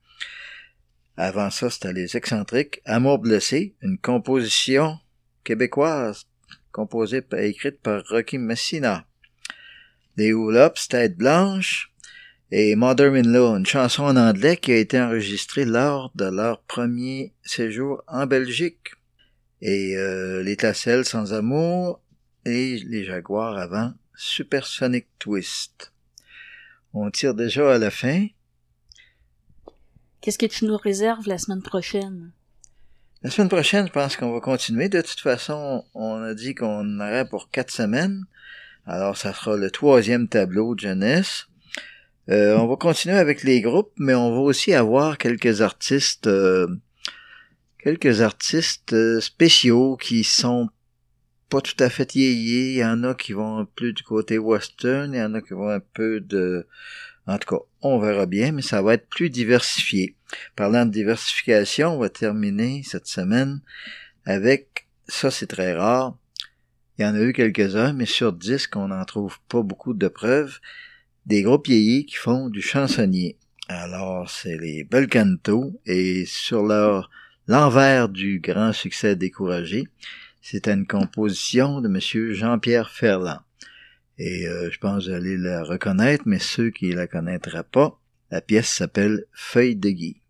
Avant 1.18 1.49
ça, 1.49 1.69
c'était 1.69 1.94
Les 1.94 2.18
Excentriques. 2.18 2.82
Amour 2.86 3.19
blessé, 3.19 3.76
une 3.82 3.98
composition 3.98 4.98
québécoise 5.45 6.26
composée 6.76 7.23
et 7.38 7.47
écrite 7.47 7.80
par 7.80 8.03
Rocky 8.10 8.38
Messina. 8.38 9.06
Les 10.18 10.34
Hoops, 10.34 10.89
Tête 10.89 11.15
Blanche 11.15 11.89
et 12.52 12.76
Mother-in-Law, 12.76 13.56
une 13.56 13.65
chanson 13.65 14.03
en 14.03 14.18
anglais 14.18 14.57
qui 14.57 14.73
a 14.73 14.77
été 14.77 14.99
enregistrée 14.99 15.64
lors 15.64 16.11
de 16.15 16.26
leur 16.26 16.61
premier 16.64 17.34
séjour 17.43 18.03
en 18.07 18.26
Belgique. 18.26 18.91
Et 19.61 19.95
euh, 19.95 20.43
Les 20.43 20.57
Tasselles 20.57 21.06
sans 21.06 21.34
amour 21.34 22.02
et 22.43 22.77
Les 22.80 23.06
Jaguars 23.06 23.57
avant 23.57 23.93
Supersonic 24.14 25.07
Twist. 25.18 25.93
On 26.93 27.10
tire 27.10 27.35
déjà 27.35 27.76
à 27.76 27.77
la 27.77 27.89
fin. 27.89 28.27
Qu'est-ce 30.19 30.38
que 30.38 30.45
tu 30.45 30.65
nous 30.65 30.77
réserves 30.77 31.27
la 31.30 31.38
semaine 31.38 31.64
prochaine? 31.64 32.34
La 33.26 33.31
semaine 33.31 33.49
prochaine, 33.49 33.88
je 33.88 33.91
pense 33.91 34.18
qu'on 34.18 34.31
va 34.31 34.39
continuer. 34.39 34.88
De 34.88 35.02
toute 35.02 35.19
façon, 35.19 35.84
on 35.95 36.22
a 36.22 36.35
dit 36.35 36.53
qu'on 36.53 36.99
aurait 36.99 37.27
pour 37.27 37.49
quatre 37.49 37.72
semaines. 37.72 38.23
Alors, 38.85 39.18
ça 39.18 39.34
sera 39.34 39.57
le 39.57 39.72
troisième 39.72 40.27
tableau 40.27 40.76
de 40.76 40.81
jeunesse. 40.81 41.47
Euh, 42.30 42.56
on 42.56 42.68
va 42.68 42.76
continuer 42.76 43.18
avec 43.18 43.41
les 43.41 43.61
groupes, 43.61 43.91
mais 43.97 44.14
on 44.14 44.30
va 44.30 44.41
aussi 44.41 44.76
avoir 44.76 45.18
quelques 45.18 45.61
artistes, 45.61 46.27
euh, 46.27 46.68
quelques 47.84 48.22
artistes 48.22 48.93
euh, 48.93 49.19
spéciaux 49.19 49.97
qui 49.97 50.23
sont 50.23 50.69
pas 51.49 51.61
tout 51.61 51.84
à 51.84 51.89
fait 51.89 52.14
yéyés. 52.14 52.73
Il 52.73 52.77
y 52.77 52.85
en 52.85 53.03
a 53.03 53.15
qui 53.15 53.34
vont 53.34 53.65
plus 53.65 53.93
du 53.93 54.03
côté 54.03 54.38
western, 54.38 55.11
il 55.15 55.18
y 55.18 55.23
en 55.23 55.34
a 55.34 55.41
qui 55.41 55.56
vont 55.56 55.69
un 55.69 55.80
peu 55.80 56.19
de 56.19 56.68
En 57.26 57.39
tout 57.39 57.56
cas, 57.56 57.64
on 57.81 57.97
verra 57.97 58.27
bien, 58.27 58.52
mais 58.52 58.61
ça 58.61 58.84
va 58.84 58.93
être 58.93 59.10
plus 59.10 59.31
diversifié. 59.31 60.14
Parlant 60.56 60.85
de 60.85 60.91
diversification, 60.91 61.95
on 61.95 61.99
va 61.99 62.10
terminer 62.10 62.84
cette 62.84 63.07
semaine 63.07 63.61
avec, 64.26 64.88
ça 65.07 65.31
c'est 65.31 65.47
très 65.47 65.76
rare, 65.76 66.18
il 66.97 67.03
y 67.03 67.06
en 67.06 67.15
a 67.15 67.22
eu 67.22 67.34
quelques-uns, 67.34 67.93
mais 67.93 68.06
sur 68.06 68.31
disque, 68.31 68.76
on 68.76 68.88
n'en 68.88 69.03
trouve 69.03 69.38
pas 69.49 69.61
beaucoup 69.61 69.93
de 69.93 70.07
preuves, 70.07 70.60
des 71.26 71.41
groupes 71.41 71.68
vieillis 71.68 72.06
qui 72.06 72.15
font 72.15 72.49
du 72.49 72.61
chansonnier. 72.61 73.38
Alors, 73.68 74.30
c'est 74.30 74.57
les 74.57 74.84
Belcanto, 74.84 75.80
et 75.85 76.26
sur 76.26 76.64
leur 76.64 77.10
l'envers 77.47 78.10
du 78.10 78.39
grand 78.39 78.73
succès 78.73 79.15
découragé, 79.15 79.88
c'est 80.41 80.68
une 80.68 80.88
composition 80.88 81.81
de 81.81 81.88
Monsieur 81.88 82.34
Jean-Pierre 82.34 82.89
Ferland. 82.89 83.39
Et 84.18 84.47
euh, 84.47 84.69
je 84.72 84.80
pense 84.80 85.06
que 85.06 85.10
vous 85.10 85.15
allez 85.15 85.38
la 85.38 85.64
reconnaître, 85.64 86.23
mais 86.26 86.39
ceux 86.39 86.69
qui 86.69 86.91
la 86.93 87.07
connaîtraient 87.07 87.64
pas, 87.64 87.99
la 88.31 88.41
pièce 88.41 88.69
s'appelle 88.69 89.26
Feuille 89.34 89.76
de 89.76 89.89
Guy. 89.89 90.22